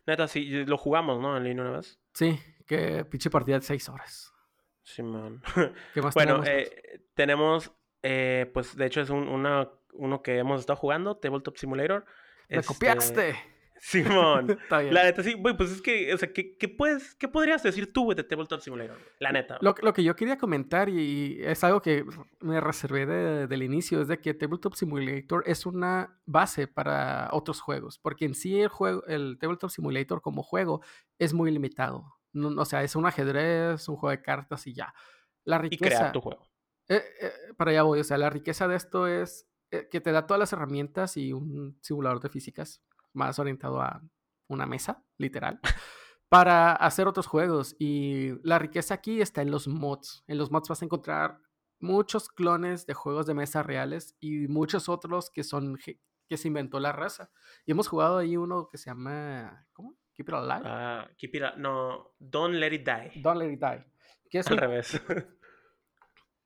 Neta, 0.07 0.29
sí, 0.29 0.65
lo 0.65 0.79
jugamos, 0.79 1.21
¿no? 1.21 1.37
En 1.37 1.43
línea 1.43 1.65
una 1.65 1.79
vez. 1.79 2.01
Sí, 2.15 2.39
que 2.65 3.05
pinche 3.05 3.29
partida 3.29 3.59
de 3.59 3.67
6 3.67 3.89
horas. 3.89 4.33
Simón. 4.89 5.43
bueno, 6.15 6.43
eh, 6.47 7.03
tenemos, 7.15 7.73
eh, 8.03 8.51
pues 8.55 8.75
de 8.75 8.87
hecho 8.87 9.01
es 9.03 9.11
un, 9.11 9.29
una, 9.29 9.69
uno 9.93 10.23
que 10.23 10.39
hemos 10.39 10.61
estado 10.61 10.79
jugando, 10.79 11.17
Tabletop 11.17 11.57
Simulator. 11.57 12.05
¡Me 12.49 12.59
este, 12.59 12.73
copiaste! 12.73 13.37
Simón. 13.81 14.59
La 14.71 15.05
neta, 15.05 15.23
sí, 15.23 15.35
güey, 15.35 15.57
pues 15.57 15.71
es 15.71 15.83
que, 15.83 16.13
o 16.13 16.19
sea, 16.19 16.33
¿qué, 16.33 16.57
qué, 16.57 16.69
puedes, 16.69 17.15
¿qué 17.15 17.29
podrías 17.29 17.63
decir 17.63 17.93
tú, 17.93 18.13
de 18.13 18.25
Tabletop 18.25 18.61
Simulator? 18.61 18.97
La 19.21 19.31
neta. 19.31 19.59
Lo, 19.61 19.75
lo, 19.81 19.93
que 19.93 20.03
yo 20.03 20.17
quería 20.17 20.37
comentar, 20.37 20.89
y 20.89 21.39
es 21.43 21.63
algo 21.63 21.81
que 21.81 22.05
me 22.41 22.61
reservé 22.61 23.07
de, 23.07 23.47
del 23.47 23.63
inicio, 23.63 24.01
es 24.01 24.09
de 24.09 24.21
que 24.21 24.35
Tabletop 24.35 24.75
Simulator 24.75 25.45
es 25.47 25.65
una 25.65 26.19
base 26.27 26.67
para 26.67 27.29
otros 27.31 27.61
juegos, 27.61 27.99
porque 27.99 28.25
en 28.25 28.35
sí 28.35 28.61
el 28.61 28.69
juego, 28.69 29.05
el 29.07 29.39
Tabletop 29.39 29.71
Simulator 29.71 30.23
como 30.23 30.43
juego 30.43 30.81
es 31.19 31.33
muy 31.33 31.53
limitado 31.53 32.18
o 32.35 32.65
sea, 32.65 32.83
es 32.83 32.97
un 32.97 33.07
ajedrez, 33.07 33.89
un 33.89 33.97
juego 33.97 34.11
de 34.11 34.23
cartas 34.23 34.67
y 34.67 34.75
ya. 34.75 34.95
La 35.45 35.59
riqueza. 35.59 35.85
Y 35.85 35.89
crear 35.89 36.13
tu 36.13 36.21
juego. 36.21 36.49
Eh, 36.89 37.03
eh, 37.21 37.33
para 37.57 37.71
allá 37.71 37.83
voy. 37.83 38.01
O 38.01 38.05
sea, 38.05 38.19
la 38.19 38.31
riqueza 38.31 38.69
de 38.69 38.77
esto 38.77 39.07
es 39.07 39.49
eh, 39.71 39.89
que 39.91 40.01
te 40.01 40.13
da 40.13 40.27
todas 40.27 40.39
las 40.39 40.53
herramientas 40.53 41.17
y 41.17 41.33
un 41.33 41.79
simulador 41.83 42.21
de 42.21 42.29
físicas 42.29 42.83
más 43.13 43.39
orientado 43.39 43.81
a 43.81 44.03
una 44.49 44.67
mesa, 44.67 45.05
literal, 45.19 45.61
para 46.29 46.73
hacer 46.73 47.07
otros 47.07 47.27
juegos. 47.27 47.77
Y 47.79 48.33
la 48.47 48.59
riqueza 48.59 48.95
aquí 48.95 49.21
está 49.21 49.43
en 49.43 49.51
los 49.51 49.69
mods. 49.69 50.25
En 50.27 50.39
los 50.39 50.51
mods 50.51 50.69
vas 50.69 50.83
a 50.83 50.85
encontrar 50.85 51.41
muchos 51.81 52.29
clones 52.29 52.87
de 52.87 52.95
juegos 52.95 53.27
de 53.27 53.35
mesa 53.35 53.63
reales 53.63 54.17
y 54.21 54.49
muchos 54.49 54.89
otros 54.89 55.31
que 55.31 55.45
son 55.45 55.79
que 56.29 56.37
se 56.37 56.49
inventó 56.49 56.81
la 56.81 56.93
raza. 56.93 57.31
Y 57.65 57.73
hemos 57.73 57.89
jugado 57.89 58.19
ahí 58.19 58.37
uno 58.37 58.69
que 58.69 58.79
se 58.79 58.91
llama 58.91 59.67
¿cómo? 59.73 59.97
Keep 60.19 60.31
It 60.31 60.35
Alive. 60.35 60.63
Ah, 60.65 61.09
keep 61.17 61.37
It 61.37 61.43
No, 61.59 62.11
Don't 62.19 62.55
Let 62.55 62.75
It 62.75 62.85
Die. 62.85 63.13
Don't 63.23 63.39
Let 63.39 63.53
It 63.53 63.61
Die. 63.61 63.85
Que 64.29 64.41
es 64.41 64.49
Al 64.49 64.57
revés. 64.57 65.01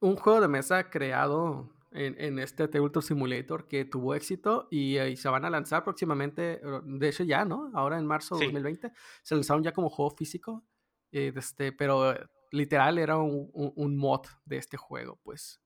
un 0.01 0.17
juego 0.17 0.43
de 0.43 0.49
mesa 0.49 0.91
creado 0.91 1.73
en, 1.91 2.15
en, 2.21 2.39
este 2.39 2.69
Tabletop 2.69 3.03
Simulator 3.03 3.69
que 3.69 3.87
tuvo 3.87 4.15
éxito 4.15 4.69
y, 4.71 4.99
eh, 4.99 5.13
y, 5.13 5.17
se 5.17 5.31
van 5.31 5.47
a 5.47 5.51
lanzar 5.51 5.85
próximamente, 5.85 6.61
de 6.85 7.09
hecho 7.09 7.25
ya, 7.25 7.47
¿no? 7.47 7.71
Ahora 7.73 7.99
en 7.99 8.07
marzo 8.07 8.37
de 8.37 8.45
2020, 8.45 8.93
se 9.23 9.35
lanzaron 9.37 9.63
ya 9.63 9.73
como 9.73 9.89
juego 9.89 10.11
físico, 10.11 10.63
eh, 11.11 11.33
este, 11.35 11.73
pero 11.73 12.15
literal 12.51 12.99
era 12.99 13.17
un, 13.17 13.51
un, 13.55 13.97
mod 13.97 14.27
de 14.45 14.59
este 14.59 14.77
juego, 14.77 15.19
pues. 15.23 15.63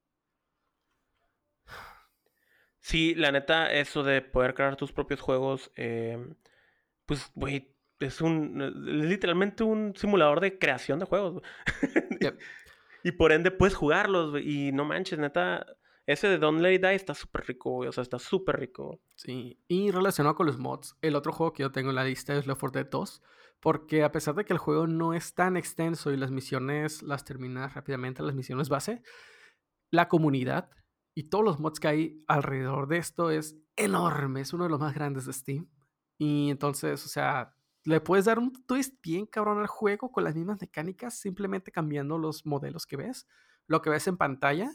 Sí, 2.78 3.16
la 3.16 3.32
neta, 3.32 3.72
eso 3.72 4.04
de 4.04 4.22
poder 4.22 4.54
crear 4.54 4.76
tus 4.76 4.92
propios 4.92 5.20
juegos, 5.20 5.72
eh, 5.74 6.24
pues, 7.04 7.32
güey, 7.34 7.75
es 8.00 8.20
un 8.20 8.72
literalmente 9.08 9.64
un 9.64 9.94
simulador 9.96 10.40
de 10.40 10.58
creación 10.58 10.98
de 10.98 11.06
juegos. 11.06 11.42
y 13.02 13.12
por 13.12 13.32
ende 13.32 13.50
puedes 13.50 13.74
jugarlos, 13.74 14.40
y 14.42 14.72
no 14.72 14.84
manches, 14.84 15.18
neta, 15.18 15.66
ese 16.06 16.28
de 16.28 16.38
Don't 16.38 16.60
Let 16.60 16.74
It 16.74 16.82
Die 16.82 16.94
está 16.94 17.14
súper 17.14 17.46
rico, 17.46 17.78
o 17.78 17.92
sea, 17.92 18.02
está 18.02 18.18
súper 18.18 18.60
rico. 18.60 19.00
Sí, 19.16 19.58
y 19.66 19.90
relacionado 19.90 20.34
con 20.36 20.46
los 20.46 20.58
mods, 20.58 20.96
el 21.02 21.16
otro 21.16 21.32
juego 21.32 21.52
que 21.52 21.62
yo 21.62 21.72
tengo 21.72 21.90
en 21.90 21.96
la 21.96 22.04
lista 22.04 22.34
es 22.34 22.46
Left 22.46 22.60
4 22.60 22.82
Dead 22.82 22.90
2, 22.90 23.22
porque 23.60 24.04
a 24.04 24.12
pesar 24.12 24.34
de 24.34 24.44
que 24.44 24.52
el 24.52 24.58
juego 24.58 24.86
no 24.86 25.14
es 25.14 25.34
tan 25.34 25.56
extenso 25.56 26.12
y 26.12 26.16
las 26.16 26.30
misiones 26.30 27.02
las 27.02 27.24
terminas 27.24 27.74
rápidamente, 27.74 28.22
las 28.22 28.34
misiones 28.36 28.68
base, 28.68 29.02
la 29.90 30.08
comunidad 30.08 30.70
y 31.14 31.24
todos 31.24 31.44
los 31.44 31.58
mods 31.58 31.80
que 31.80 31.88
hay 31.88 32.24
alrededor 32.28 32.86
de 32.86 32.98
esto 32.98 33.30
es 33.30 33.56
enorme, 33.74 34.42
es 34.42 34.52
uno 34.52 34.64
de 34.64 34.70
los 34.70 34.78
más 34.78 34.94
grandes 34.94 35.26
de 35.26 35.32
Steam. 35.32 35.68
Y 36.18 36.50
entonces, 36.50 37.04
o 37.04 37.08
sea, 37.08 37.55
le 37.86 38.00
puedes 38.00 38.24
dar 38.24 38.40
un 38.40 38.52
twist 38.66 39.00
bien 39.00 39.26
cabrón 39.26 39.60
al 39.60 39.68
juego 39.68 40.10
con 40.10 40.24
las 40.24 40.34
mismas 40.34 40.60
mecánicas, 40.60 41.14
simplemente 41.14 41.70
cambiando 41.70 42.18
los 42.18 42.44
modelos 42.44 42.84
que 42.84 42.96
ves, 42.96 43.28
lo 43.68 43.80
que 43.80 43.90
ves 43.90 44.08
en 44.08 44.16
pantalla 44.16 44.72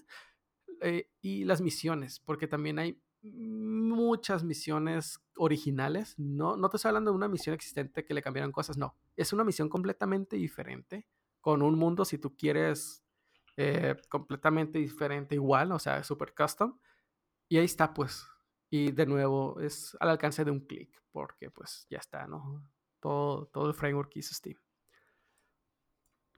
eh, 0.79 1.11
y 1.19 1.43
las 1.43 1.59
misiones, 1.59 2.21
porque 2.21 2.47
también 2.47 2.79
hay 2.79 3.01
muchas 3.21 4.45
misiones 4.45 5.19
originales. 5.35 6.17
No, 6.17 6.55
no 6.55 6.69
te 6.69 6.77
estoy 6.77 6.89
hablando 6.89 7.11
de 7.11 7.17
una 7.17 7.27
misión 7.27 7.53
existente 7.53 8.05
que 8.05 8.13
le 8.13 8.21
cambiaron 8.21 8.53
cosas, 8.53 8.77
no. 8.77 8.95
Es 9.17 9.33
una 9.33 9.43
misión 9.43 9.67
completamente 9.67 10.37
diferente, 10.37 11.05
con 11.41 11.61
un 11.61 11.77
mundo, 11.77 12.05
si 12.05 12.17
tú 12.17 12.37
quieres, 12.37 13.03
eh, 13.57 13.97
completamente 14.07 14.79
diferente, 14.79 15.35
igual, 15.35 15.73
o 15.73 15.79
sea, 15.79 16.01
super 16.05 16.33
custom. 16.33 16.79
Y 17.49 17.57
ahí 17.57 17.65
está, 17.65 17.93
pues. 17.93 18.25
Y 18.69 18.91
de 18.93 19.05
nuevo, 19.05 19.59
es 19.59 19.97
al 19.99 20.09
alcance 20.11 20.45
de 20.45 20.51
un 20.51 20.61
clic, 20.61 21.03
porque 21.11 21.51
pues 21.51 21.85
ya 21.89 21.97
está, 21.97 22.25
¿no? 22.25 22.63
Todo, 23.01 23.47
todo 23.47 23.67
el 23.67 23.73
framework 23.73 24.11
hizo 24.15 24.33
Steam. 24.33 24.57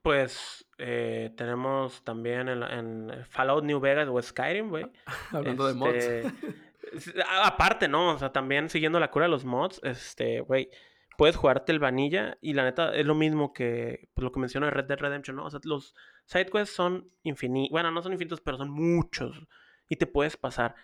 Pues 0.02 0.66
eh, 0.78 1.32
tenemos 1.36 2.02
también 2.04 2.48
en, 2.48 3.24
Fallout 3.30 3.64
New 3.64 3.80
Vegas 3.80 4.08
o 4.10 4.20
Skyrim, 4.20 4.68
güey. 4.68 4.86
Hablando 5.30 5.66
de 5.66 5.74
mods. 5.74 6.08
Este, 6.92 7.14
aparte, 7.42 7.88
¿no? 7.88 8.10
O 8.12 8.18
sea, 8.18 8.30
también 8.30 8.68
siguiendo 8.68 9.00
la 9.00 9.10
cura 9.10 9.24
de 9.24 9.30
los 9.30 9.44
mods, 9.44 9.80
este, 9.82 10.40
güey, 10.42 10.68
puedes 11.16 11.34
jugarte 11.34 11.72
el 11.72 11.78
vanilla 11.78 12.36
y 12.40 12.52
la 12.52 12.64
neta 12.64 12.94
es 12.94 13.06
lo 13.06 13.14
mismo 13.14 13.52
que 13.52 14.08
pues, 14.14 14.22
lo 14.22 14.30
que 14.30 14.38
mencionó 14.38 14.66
de 14.66 14.72
Red 14.72 14.84
Dead 14.84 14.98
Redemption, 14.98 15.36
¿no? 15.36 15.46
O 15.46 15.50
sea, 15.50 15.60
los 15.64 15.94
sidequests 16.26 16.74
son 16.74 17.10
infinitos, 17.22 17.70
bueno, 17.72 17.90
no 17.90 18.02
son 18.02 18.12
infinitos, 18.12 18.40
pero 18.40 18.58
son 18.58 18.70
muchos 18.70 19.46
y 19.88 19.96
te 19.96 20.06
puedes 20.06 20.36
pasar 20.36 20.74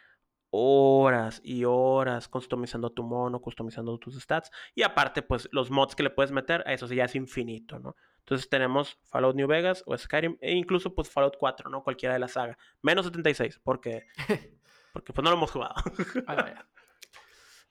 horas 0.50 1.40
y 1.44 1.64
horas 1.64 2.28
customizando 2.28 2.90
tu 2.90 3.02
mono, 3.02 3.40
customizando 3.40 3.96
tus 3.98 4.20
stats 4.20 4.50
y 4.74 4.82
aparte, 4.82 5.22
pues 5.22 5.48
los 5.52 5.70
mods 5.70 5.94
que 5.94 6.02
le 6.02 6.10
puedes 6.10 6.32
meter, 6.32 6.62
eso 6.66 6.88
sí 6.88 6.96
ya 6.96 7.04
es 7.04 7.14
infinito, 7.14 7.78
¿no? 7.78 7.96
Entonces 8.18 8.48
tenemos 8.48 8.98
Fallout 9.04 9.34
New 9.34 9.48
Vegas 9.48 9.82
o 9.86 9.96
Skyrim 9.96 10.36
e 10.40 10.52
incluso 10.52 10.94
pues 10.94 11.10
Fallout 11.10 11.36
4, 11.38 11.70
¿no? 11.70 11.82
Cualquiera 11.82 12.14
de 12.14 12.20
la 12.20 12.28
saga. 12.28 12.56
Menos 12.82 13.06
76, 13.06 13.60
porque 13.64 14.06
Porque 14.92 15.12
pues 15.12 15.24
no 15.24 15.30
lo 15.30 15.36
hemos 15.36 15.50
jugado. 15.50 15.74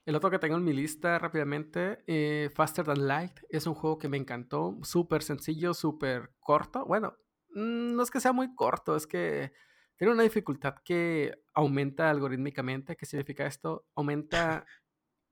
El 0.05 0.15
otro 0.15 0.31
que 0.31 0.39
tengo 0.39 0.55
en 0.55 0.63
mi 0.63 0.73
lista 0.73 1.19
rápidamente, 1.19 2.03
eh, 2.07 2.49
Faster 2.55 2.85
Than 2.85 3.07
Light, 3.07 3.41
es 3.49 3.67
un 3.67 3.75
juego 3.75 3.99
que 3.99 4.09
me 4.09 4.17
encantó, 4.17 4.77
súper 4.81 5.21
sencillo, 5.21 5.73
súper 5.73 6.31
corto. 6.39 6.85
Bueno, 6.85 7.15
mm, 7.53 7.95
no 7.95 8.01
es 8.01 8.09
que 8.09 8.19
sea 8.19 8.31
muy 8.31 8.55
corto, 8.55 8.95
es 8.95 9.05
que 9.05 9.51
tiene 9.99 10.13
una 10.13 10.23
dificultad 10.23 10.75
que 10.83 11.43
aumenta 11.53 12.09
algorítmicamente. 12.09 12.95
¿Qué 12.95 13.05
significa 13.05 13.45
esto? 13.45 13.85
Aumenta 13.95 14.65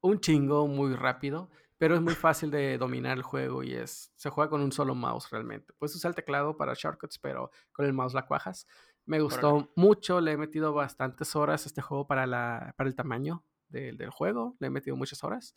un 0.01 0.19
chingo 0.19 0.67
muy 0.67 0.93
rápido, 0.93 1.49
pero 1.77 1.95
es 1.95 2.01
muy 2.01 2.15
fácil 2.15 2.51
de 2.51 2.77
dominar 2.77 3.15
el 3.15 3.23
juego 3.23 3.63
y 3.63 3.73
es 3.73 4.11
se 4.17 4.29
juega 4.29 4.49
con 4.49 4.59
un 4.59 4.73
solo 4.73 4.93
mouse 4.93 5.29
realmente. 5.29 5.73
Puedes 5.79 5.95
usar 5.95 6.09
el 6.09 6.15
teclado 6.15 6.57
para 6.57 6.73
shortcuts, 6.73 7.17
pero 7.17 7.49
con 7.71 7.85
el 7.85 7.93
mouse 7.93 8.13
la 8.13 8.27
cuajas. 8.27 8.67
Me 9.05 9.21
gustó 9.21 9.71
mucho, 9.77 10.19
le 10.19 10.33
he 10.33 10.37
metido 10.37 10.73
bastantes 10.73 11.33
horas 11.37 11.65
a 11.65 11.69
este 11.69 11.81
juego 11.81 12.05
para, 12.05 12.27
la, 12.27 12.73
para 12.75 12.89
el 12.89 12.95
tamaño 12.95 13.45
del, 13.69 13.95
del 13.95 14.09
juego, 14.09 14.57
le 14.59 14.67
he 14.67 14.69
metido 14.69 14.97
muchas 14.97 15.23
horas. 15.23 15.55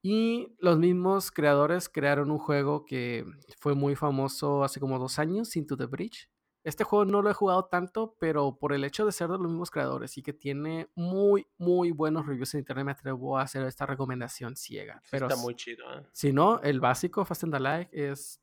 Y 0.00 0.56
los 0.60 0.78
mismos 0.78 1.30
creadores 1.30 1.90
crearon 1.90 2.30
un 2.30 2.38
juego 2.38 2.86
que 2.86 3.26
fue 3.58 3.74
muy 3.74 3.96
famoso 3.96 4.64
hace 4.64 4.80
como 4.80 4.98
dos 4.98 5.18
años, 5.18 5.56
Into 5.56 5.76
the 5.76 5.84
Bridge. 5.84 6.30
Este 6.64 6.84
juego 6.84 7.04
no 7.04 7.22
lo 7.22 7.30
he 7.30 7.34
jugado 7.34 7.66
tanto, 7.66 8.16
pero 8.18 8.58
por 8.58 8.72
el 8.72 8.84
hecho 8.84 9.06
de 9.06 9.12
ser 9.12 9.28
de 9.28 9.38
los 9.38 9.48
mismos 9.48 9.70
creadores 9.70 10.18
y 10.18 10.22
que 10.22 10.32
tiene 10.32 10.90
muy, 10.94 11.46
muy 11.56 11.92
buenos 11.92 12.26
reviews 12.26 12.54
en 12.54 12.60
internet, 12.60 12.84
me 12.84 12.92
atrevo 12.92 13.38
a 13.38 13.42
hacer 13.42 13.64
esta 13.64 13.86
recomendación 13.86 14.56
ciega. 14.56 15.02
pero 15.10 15.28
está 15.28 15.40
muy 15.40 15.54
chido. 15.54 15.84
¿eh? 15.94 16.06
Si 16.12 16.32
no, 16.32 16.60
el 16.60 16.80
básico 16.80 17.24
Fast 17.24 17.44
and 17.44 17.54
the 17.54 17.60
Like 17.60 17.90
es 17.92 18.42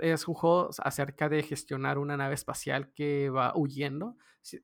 es 0.00 0.28
un 0.28 0.34
juego 0.34 0.70
acerca 0.78 1.28
de 1.28 1.42
gestionar 1.42 1.98
una 1.98 2.16
nave 2.16 2.34
espacial 2.34 2.92
que 2.92 3.30
va 3.30 3.52
huyendo. 3.56 4.16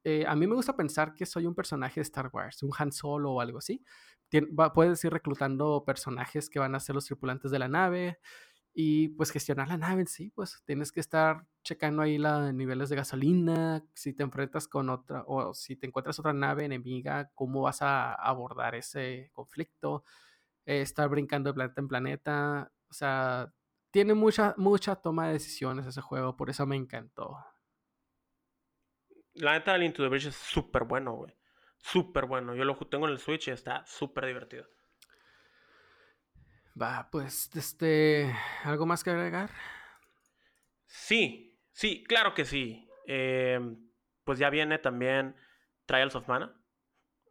Eh, 0.05 0.25
a 0.27 0.35
mí 0.37 0.47
me 0.47 0.55
gusta 0.55 0.77
pensar 0.77 1.15
que 1.15 1.27
soy 1.27 1.47
un 1.47 1.55
personaje 1.55 2.01
de 2.01 2.03
Star 2.03 2.31
Wars, 2.33 2.63
un 2.63 2.71
Han 2.79 2.93
Solo 2.93 3.33
o 3.33 3.41
algo 3.41 3.59
así. 3.59 3.83
puedes 4.75 5.05
ir 5.05 5.13
reclutando 5.13 5.85
personajes 5.85 6.49
que 6.49 6.59
van 6.59 6.75
a 6.75 6.81
ser 6.81 6.95
los 6.95 7.07
tripulantes 7.07 7.51
de 7.51 7.59
la 7.59 7.69
nave 7.69 8.19
y 8.81 9.09
pues 9.09 9.33
gestionar 9.33 9.67
la 9.67 9.77
nave 9.77 10.03
en 10.03 10.07
sí, 10.07 10.31
pues 10.31 10.63
tienes 10.65 10.93
que 10.93 11.01
estar 11.01 11.45
checando 11.65 12.01
ahí 12.01 12.17
los 12.17 12.55
niveles 12.55 12.89
de 12.89 12.95
gasolina, 12.95 13.85
si 13.93 14.15
te 14.15 14.23
enfrentas 14.23 14.69
con 14.69 14.89
otra 14.89 15.25
o 15.27 15.53
si 15.53 15.75
te 15.75 15.89
encuentras 15.89 16.21
otra 16.21 16.33
nave 16.33 16.65
enemiga, 16.65 17.29
cómo 17.35 17.63
vas 17.63 17.83
a 17.83 18.15
abordar 18.15 18.77
ese 18.77 19.31
conflicto, 19.33 20.05
eh, 20.65 20.81
estar 20.83 21.09
brincando 21.09 21.51
de 21.51 21.55
planeta 21.55 21.81
en 21.81 21.89
planeta, 21.89 22.73
o 22.89 22.93
sea, 22.95 23.53
tiene 23.91 24.15
mucha, 24.15 24.55
mucha 24.57 24.95
toma 24.95 25.27
de 25.27 25.33
decisiones 25.33 25.85
ese 25.85 26.01
juego, 26.01 26.37
por 26.37 26.49
eso 26.49 26.65
me 26.65 26.77
encantó. 26.77 27.37
La 29.35 29.55
neta, 29.55 29.75
el 29.75 29.83
Into 29.83 30.05
the 30.05 30.09
Bridge 30.09 30.27
es 30.27 30.37
súper 30.37 30.85
bueno, 30.85 31.15
güey. 31.15 31.35
Súper 31.79 32.27
bueno. 32.27 32.55
Yo 32.55 32.63
lo 32.63 32.77
tengo 32.77 33.09
en 33.09 33.15
el 33.15 33.19
Switch 33.19 33.49
y 33.49 33.51
está 33.51 33.85
súper 33.87 34.27
divertido. 34.27 34.69
Va, 36.81 37.09
pues, 37.11 37.51
este, 37.57 38.33
¿algo 38.63 38.87
más 38.87 39.03
que 39.03 39.11
agregar? 39.11 39.51
Sí, 40.87 41.59
sí, 41.73 42.05
claro 42.05 42.35
que 42.35 42.45
sí. 42.45 42.89
Em, 43.07 43.91
pues 44.25 44.39
ya 44.39 44.51
viene 44.51 44.79
también 44.79 45.35
Trials 45.87 46.15
of 46.15 46.29
Mana. 46.29 46.55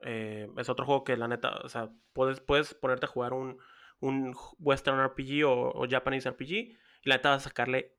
Eh, 0.01 0.49
es 0.57 0.69
otro 0.69 0.86
juego 0.86 1.03
que 1.03 1.15
la 1.17 1.27
neta, 1.27 1.57
o 1.63 1.69
sea, 1.69 1.89
puedes, 2.13 2.41
puedes 2.41 2.73
ponerte 2.73 3.05
a 3.05 3.10
jugar 3.10 3.33
un, 3.33 3.60
un 3.99 4.36
Western 4.60 4.99
RPG 5.03 5.45
o, 5.45 5.88
Japanese 5.89 6.29
RPG 6.29 6.51
y 6.51 6.77
la 7.03 7.15
neta 7.15 7.29
vas 7.29 7.45
a 7.45 7.49
sacarle 7.49 7.95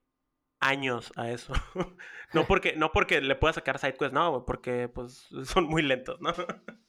años 0.59 1.11
a 1.15 1.31
eso. 1.31 1.53
no, 2.33 2.45
porque, 2.45 2.75
no 2.75 2.91
porque 2.91 3.21
le 3.21 3.35
pueda 3.35 3.53
sacar 3.53 3.79
sidequests, 3.79 4.13
no, 4.13 4.45
porque 4.45 4.87
pues 4.87 5.27
son 5.45 5.65
muy 5.65 5.81
lentos, 5.81 6.19
¿no? 6.21 6.33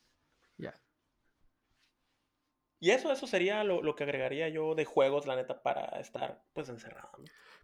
Y 2.80 2.90
eso, 2.90 3.12
eso 3.12 3.26
sería 3.26 3.62
lo, 3.62 3.94
que 3.94 4.04
agregaría 4.04 4.48
yo 4.48 4.74
de 4.74 4.86
juegos, 4.86 5.26
la 5.26 5.36
neta, 5.36 5.62
para 5.62 5.84
estar 6.00 6.42
pues 6.54 6.68
encerrado. 6.70 7.10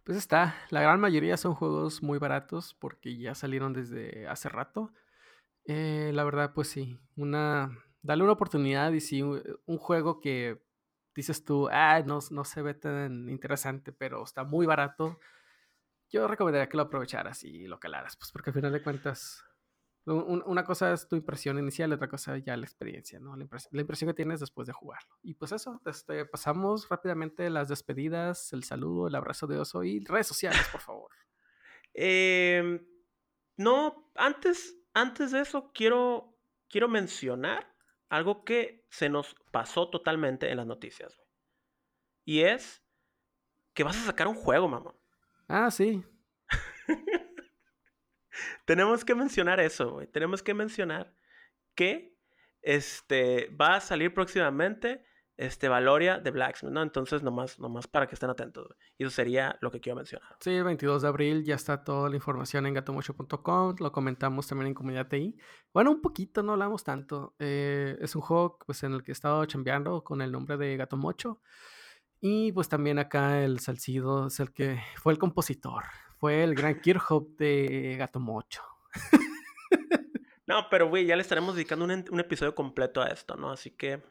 Pues 0.03 0.17
está, 0.17 0.55
la 0.69 0.81
gran 0.81 0.99
mayoría 0.99 1.35
son 1.37 1.55
juegos 1.55 2.03
muy 2.03 2.19
baratos 2.19 2.75
porque 2.75 3.17
ya 3.17 3.33
salieron 3.33 3.73
desde 3.73 4.27
hace 4.27 4.47
rato. 4.47 4.93
Eh, 5.65 6.11
la 6.13 6.23
verdad, 6.23 6.53
pues 6.53 6.69
sí, 6.69 6.99
una, 7.15 7.77
dale 8.03 8.23
una 8.23 8.33
oportunidad 8.33 8.91
y 8.93 9.01
si 9.01 9.23
un 9.23 9.77
juego 9.79 10.21
que 10.21 10.61
dices 11.15 11.43
tú, 11.43 11.67
ah, 11.71 12.03
no, 12.05 12.19
no 12.29 12.45
se 12.45 12.61
ve 12.61 12.75
tan 12.75 13.27
interesante, 13.27 13.91
pero 13.91 14.23
está 14.23 14.43
muy 14.43 14.67
barato, 14.67 15.19
yo 16.09 16.27
recomendaría 16.27 16.69
que 16.69 16.77
lo 16.77 16.83
aprovecharas 16.83 17.43
y 17.43 17.65
lo 17.65 17.79
calaras, 17.79 18.15
pues 18.15 18.31
porque 18.31 18.51
al 18.51 18.53
final 18.53 18.71
de 18.71 18.83
cuentas, 18.83 19.43
una 20.13 20.63
cosa 20.63 20.93
es 20.93 21.07
tu 21.07 21.15
impresión 21.15 21.59
inicial, 21.59 21.91
otra 21.91 22.07
cosa 22.07 22.37
ya 22.37 22.55
la 22.55 22.65
experiencia, 22.65 23.19
¿no? 23.19 23.35
La, 23.35 23.43
impresión 23.81 24.09
que 24.09 24.13
tienes 24.13 24.39
después 24.39 24.67
de 24.67 24.73
jugarlo. 24.73 25.17
Y 25.21 25.33
pues 25.33 25.51
eso, 25.51 25.81
este, 25.85 26.25
pasamos 26.25 26.87
rápidamente 26.87 27.49
las 27.49 27.67
despedidas, 27.67 28.53
el 28.53 28.63
saludo, 28.63 29.07
el 29.07 29.15
abrazo 29.15 29.47
de 29.47 29.59
oso 29.59 29.83
y 29.83 29.99
redes 29.99 30.27
sociales, 30.27 30.65
por 30.71 30.81
favor. 30.81 31.11
Em, 31.99 32.85
no, 33.55 34.11
antes, 34.13 34.77
antes 34.93 35.31
de 35.31 35.41
eso 35.41 35.71
quiero, 35.73 36.37
quiero 36.69 36.87
mencionar 36.87 37.73
algo 38.07 38.45
que 38.45 38.85
se 38.91 39.09
nos 39.09 39.35
pasó 39.51 39.89
totalmente 39.89 40.51
en 40.51 40.57
las 40.57 40.67
noticias, 40.67 41.15
güey. 41.15 41.27
Y 42.23 42.41
es 42.41 42.83
que 43.73 43.83
vas 43.83 43.97
a 43.97 44.05
sacar 44.05 44.27
un 44.27 44.35
juego, 44.35 44.67
mamá. 44.67 44.93
Ah, 45.47 45.71
sí. 45.71 46.03
Tenemos 48.65 49.05
que 49.05 49.15
mencionar 49.15 49.59
eso, 49.59 49.91
güey. 49.91 50.07
Tenemos 50.07 50.43
que 50.43 50.53
mencionar 50.53 51.13
que 51.75 52.15
este 52.61 53.49
va 53.59 53.75
a 53.75 53.81
salir 53.81 54.13
próximamente 54.13 55.03
este, 55.37 55.69
Valoria 55.69 56.17
de 56.17 56.31
Blacksmith, 56.31 56.73
¿no? 56.73 56.81
Entonces, 56.81 57.21
nomás, 57.21 57.59
nomás 57.59 57.87
para 57.87 58.07
que 58.07 58.15
estén 58.15 58.29
atentos. 58.29 58.75
Y 58.97 59.03
eso 59.03 59.11
sería 59.11 59.57
lo 59.61 59.71
que 59.71 59.79
quiero 59.79 59.95
mencionar. 59.95 60.35
Sí, 60.39 60.51
el 60.51 60.63
22 60.63 61.03
de 61.03 61.07
abril 61.07 61.43
ya 61.43 61.55
está 61.55 61.83
toda 61.83 62.09
la 62.09 62.15
información 62.15 62.65
en 62.65 62.73
gatomocho.com. 62.73 63.75
Lo 63.79 63.91
comentamos 63.91 64.47
también 64.47 64.69
en 64.69 64.73
Comunidad 64.73 65.07
TI. 65.07 65.37
Bueno, 65.71 65.91
un 65.91 66.01
poquito, 66.01 66.41
no 66.41 66.53
hablamos 66.53 66.83
tanto. 66.83 67.35
Eh, 67.37 67.97
es 68.01 68.15
un 68.15 68.23
juego 68.23 68.57
pues, 68.65 68.81
en 68.83 68.93
el 68.93 69.03
que 69.03 69.11
he 69.11 69.13
estado 69.13 69.45
chambeando 69.45 70.03
con 70.03 70.21
el 70.21 70.31
nombre 70.31 70.57
de 70.57 70.75
Gato 70.75 70.97
Mocho. 70.97 71.39
Y 72.19 72.51
pues 72.51 72.67
también 72.67 72.97
acá 72.97 73.43
el 73.43 73.59
Salcido 73.59 74.27
es 74.27 74.39
el 74.39 74.51
que 74.51 74.81
fue 74.95 75.13
el 75.13 75.19
compositor. 75.19 75.83
Fue 76.19 76.43
el 76.43 76.55
gran 76.55 76.79
Kirchhoff 76.79 77.27
de 77.37 77.95
Gato 77.97 78.19
Mocho. 78.19 78.63
no, 80.47 80.67
pero 80.69 80.89
güey, 80.89 81.05
ya 81.05 81.15
le 81.15 81.21
estaremos 81.21 81.55
dedicando 81.55 81.85
un, 81.85 82.05
un 82.09 82.19
episodio 82.19 82.55
completo 82.55 83.01
a 83.01 83.07
esto, 83.07 83.35
¿no? 83.35 83.51
Así 83.51 83.71
que 83.71 84.01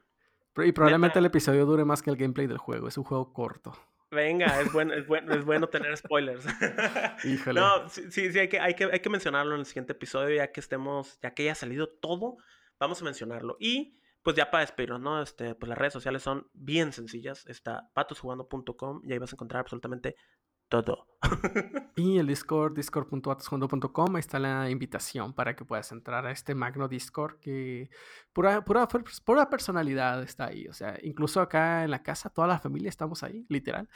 y 0.65 0.73
probablemente 0.73 1.19
el 1.19 1.27
episodio 1.27 1.67
dure 1.67 1.85
más 1.85 2.03
que 2.03 2.11
el 2.11 2.17
gameplay 2.17 2.47
del 2.47 2.59
juego. 2.59 2.89
Es 2.89 2.97
un 2.97 3.05
juego 3.05 3.33
corto. 3.33 3.77
Venga, 4.11 4.61
es 4.61 4.73
bueno, 4.73 4.95
es 4.95 5.07
bueno, 5.07 5.35
es 5.35 5.45
bueno 5.45 5.69
tener 5.69 5.95
spoilers. 5.97 6.47
Híjole. 7.25 7.61
No, 7.61 7.89
sí, 7.89 8.11
sí, 8.11 8.39
hay 8.39 8.49
que, 8.49 8.59
hay, 8.61 8.75
que, 8.75 8.85
hay 8.85 9.01
que 9.01 9.11
mencionarlo 9.11 9.55
en 9.55 9.61
el 9.61 9.67
siguiente 9.67 9.93
episodio, 9.93 10.37
ya 10.37 10.53
que 10.53 10.61
estemos, 10.61 11.19
ya 11.21 11.35
que 11.35 11.43
haya 11.43 11.55
salido 11.55 11.89
todo, 11.89 12.39
vamos 12.79 13.03
a 13.03 13.05
mencionarlo. 13.05 13.57
Y 13.61 13.99
pues 14.23 14.37
ya 14.37 14.51
para 14.51 14.63
despedirnos, 14.63 15.01
¿no? 15.01 15.23
Este, 15.23 15.55
pues 15.55 15.69
las 15.69 15.79
redes 15.79 15.93
sociales 15.93 16.23
son 16.23 16.49
bien 16.55 16.93
sencillas. 16.93 17.47
Está 17.47 17.91
patosjugando.com 17.93 19.03
y 19.05 19.13
ahí 19.13 19.19
vas 19.19 19.33
a 19.33 19.37
encontrar 19.37 19.61
absolutamente 19.61 20.17
todo. 20.69 21.07
y 21.97 22.19
el 22.19 22.27
Discord, 22.27 22.75
discord.atosjundo.com, 22.75 24.17
ahí 24.17 24.21
está 24.21 24.39
la 24.39 24.71
invitación 24.71 25.33
para 25.33 25.57
que 25.57 25.64
puedas 25.64 25.91
entrar 25.93 26.27
a 26.27 26.31
este 26.31 26.55
magno 26.55 26.89
Discord 26.89 27.39
que 27.41 27.91
pura, 28.33 28.64
pura, 28.64 28.87
pura 29.25 29.51
personalidad 29.51 30.23
está 30.23 30.47
ahí. 30.47 30.67
O 30.69 30.73
sea, 30.73 30.99
incluso 31.03 31.41
acá 31.41 31.85
en 31.85 31.91
la 31.91 32.03
casa, 32.03 32.31
toda 32.31 32.49
la 32.49 32.59
familia 32.59 32.89
estamos 32.89 33.23
ahí, 33.23 33.47
literal. 33.49 33.89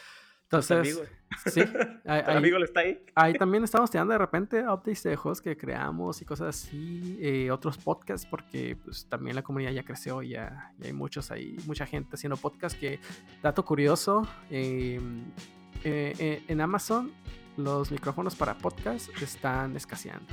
Entonces, 0.52 1.00
sí, 1.46 1.60
ahí, 2.06 2.22
amigo 2.26 2.58
está 2.58 2.80
ahí. 2.80 3.04
Ahí 3.14 3.34
también 3.34 3.62
estamos 3.62 3.88
tirando 3.88 4.12
de 4.12 4.18
repente 4.18 4.62
updates 4.62 5.04
de 5.04 5.14
juegos 5.14 5.40
que 5.40 5.56
creamos 5.56 6.20
y 6.20 6.24
cosas 6.24 6.48
así, 6.48 7.16
eh, 7.20 7.52
otros 7.52 7.78
podcasts, 7.78 8.26
porque 8.26 8.76
pues 8.84 9.06
también 9.08 9.36
la 9.36 9.42
comunidad 9.42 9.70
ya 9.70 9.84
creció, 9.84 10.22
ya, 10.22 10.72
ya 10.76 10.86
hay 10.86 10.92
muchos 10.92 11.30
ahí, 11.30 11.56
mucha 11.66 11.86
gente 11.86 12.16
haciendo 12.16 12.36
podcasts 12.36 12.76
que, 12.76 12.98
dato 13.40 13.64
curioso, 13.64 14.26
em, 14.50 15.30
eh, 15.84 16.14
eh, 16.18 16.42
en 16.48 16.60
Amazon 16.60 17.12
los 17.56 17.90
micrófonos 17.90 18.34
para 18.34 18.56
podcast 18.56 19.10
están 19.22 19.76
escaseando. 19.76 20.32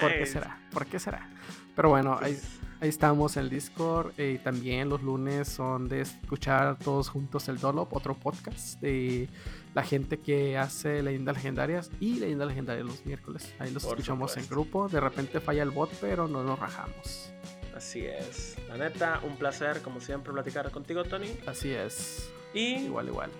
¿Por, 0.00 0.12
qué, 0.12 0.26
será? 0.26 0.58
¿Por 0.72 0.86
qué 0.86 0.98
será? 0.98 1.28
Pero 1.76 1.90
bueno, 1.90 2.18
ahí, 2.20 2.32
pues 2.32 2.60
ahí, 2.80 2.88
estamos 2.88 3.36
en 3.36 3.44
el 3.44 3.50
Discord. 3.50 4.18
Y 4.18 4.38
también 4.38 4.88
los 4.88 5.02
lunes 5.02 5.48
son 5.48 5.88
de 5.88 6.00
escuchar 6.00 6.78
todos 6.78 7.08
juntos 7.08 7.48
el 7.48 7.58
Dolop, 7.58 7.92
otro 7.92 8.14
podcast 8.14 8.80
de 8.80 9.28
la 9.74 9.82
gente 9.82 10.18
que 10.20 10.58
hace 10.58 11.02
leyendas 11.02 11.36
legendarias 11.36 11.90
y 12.00 12.18
leyendas 12.18 12.48
legendarias 12.48 12.86
los 12.86 13.04
miércoles. 13.06 13.54
Ahí 13.58 13.70
los 13.70 13.84
escuchamos 13.84 14.36
en 14.36 14.48
grupo. 14.48 14.88
De 14.88 15.00
repente 15.00 15.40
falla 15.40 15.62
el 15.62 15.70
bot, 15.70 15.90
pero 16.00 16.28
no 16.28 16.42
nos 16.42 16.58
rajamos. 16.58 17.32
Así 17.76 18.04
es. 18.04 18.56
La 18.68 18.76
neta, 18.76 19.20
un 19.24 19.36
placer, 19.36 19.80
como 19.82 20.00
siempre, 20.00 20.32
platicar 20.32 20.70
contigo, 20.70 21.04
Tony. 21.04 21.28
Así 21.46 21.70
es. 21.70 22.30
Y. 22.54 22.76
Igual, 22.84 23.08
igual 23.08 23.30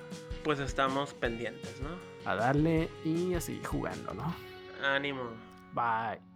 pues 0.43 0.59
estamos 0.61 1.15
pendientes, 1.15 1.81
¿no? 1.81 1.91
A 2.31 2.35
darle 2.37 2.89
y 3.05 3.35
a 3.35 3.41
seguir 3.41 3.65
jugando, 3.67 4.15
¿no? 4.15 4.35
Ánimo. 4.83 5.31
Bye. 5.73 6.32